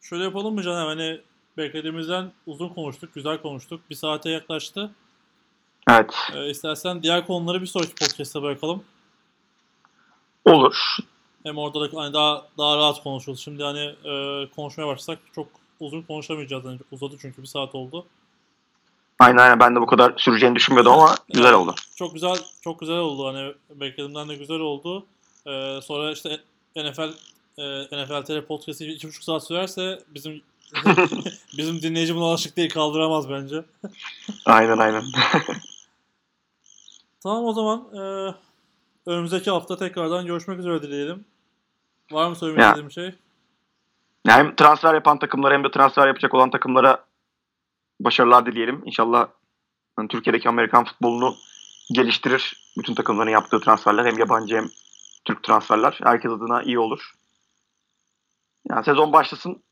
[0.00, 0.86] şöyle yapalım mı Caner?
[0.86, 1.20] Hani
[1.56, 3.80] beklediğimizden uzun konuştuk, güzel konuştuk.
[3.90, 4.90] Bir saate yaklaştı.
[5.90, 6.14] Evet.
[6.34, 8.84] Ee, istersen diğer konuları bir sonraki podcast'ta bırakalım.
[10.44, 10.96] Olur.
[11.44, 13.40] Hem orada da hani daha daha rahat konuşuruz.
[13.40, 15.48] Şimdi hani e, konuşmaya başlasak çok
[15.80, 16.64] uzun konuşamayacağız.
[16.64, 18.06] Yani uzadı çünkü bir saat oldu.
[19.18, 19.60] Aynen aynen.
[19.60, 21.74] Ben de bu kadar süreceğini düşünmüyordum ama güzel oldu.
[21.96, 23.26] Çok güzel çok güzel oldu.
[23.26, 25.06] Hani beklediğimden de güzel oldu.
[25.46, 26.40] Ee, sonra işte
[26.76, 27.12] NFL
[27.58, 30.42] e, NFL TR podcast'i iki buçuk saat sürerse bizim
[31.58, 33.64] bizim dinleyici buna alışık değil kaldıramaz bence.
[34.46, 35.02] Aynen aynen.
[37.22, 38.34] Tamam o zaman e,
[39.06, 41.24] önümüzdeki hafta tekrardan görüşmek üzere dileyelim.
[42.12, 43.14] Var mı söylemek istediğim şey?
[44.26, 47.04] Yani hem transfer yapan takımlara hem de transfer yapacak olan takımlara
[48.00, 48.82] başarılar dileyelim.
[48.84, 49.28] İnşallah
[49.96, 51.34] hani Türkiye'deki Amerikan futbolunu
[51.92, 52.72] geliştirir.
[52.78, 54.68] Bütün takımların yaptığı transferler hem yabancı hem
[55.24, 55.98] Türk transferler.
[56.02, 57.14] Herkes adına iyi olur.
[58.70, 59.62] Yani sezon başlasın.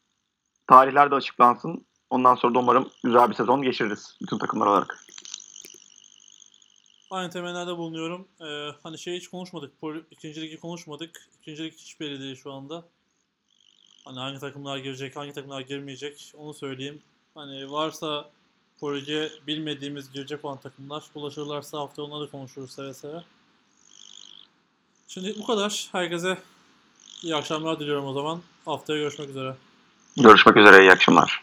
[0.66, 1.86] Tarihler de açıklansın.
[2.10, 5.04] Ondan sonra da umarım güzel bir sezon geçiririz bütün takımlar olarak.
[7.10, 8.28] Aynı temennada bulunuyorum.
[8.40, 9.72] Ee, hani şey hiç konuşmadık.
[10.10, 11.28] İkinci ligi konuşmadık.
[11.40, 12.84] İkinci lig hiç belli değil şu anda.
[14.04, 17.02] Hani hangi takımlar girecek, hangi takımlar girmeyecek onu söyleyeyim.
[17.34, 18.30] Hani varsa
[18.80, 23.24] Pro Lig'e bilmediğimiz girecek olan takımlar ulaşırlarsa hafta onları konuşuruz seve seve.
[25.08, 25.88] Şimdi bu kadar.
[25.92, 26.38] Herkese
[27.22, 28.42] iyi akşamlar diliyorum o zaman.
[28.64, 29.54] Haftaya görüşmek üzere.
[30.16, 30.80] Görüşmek üzere.
[30.80, 31.41] iyi akşamlar.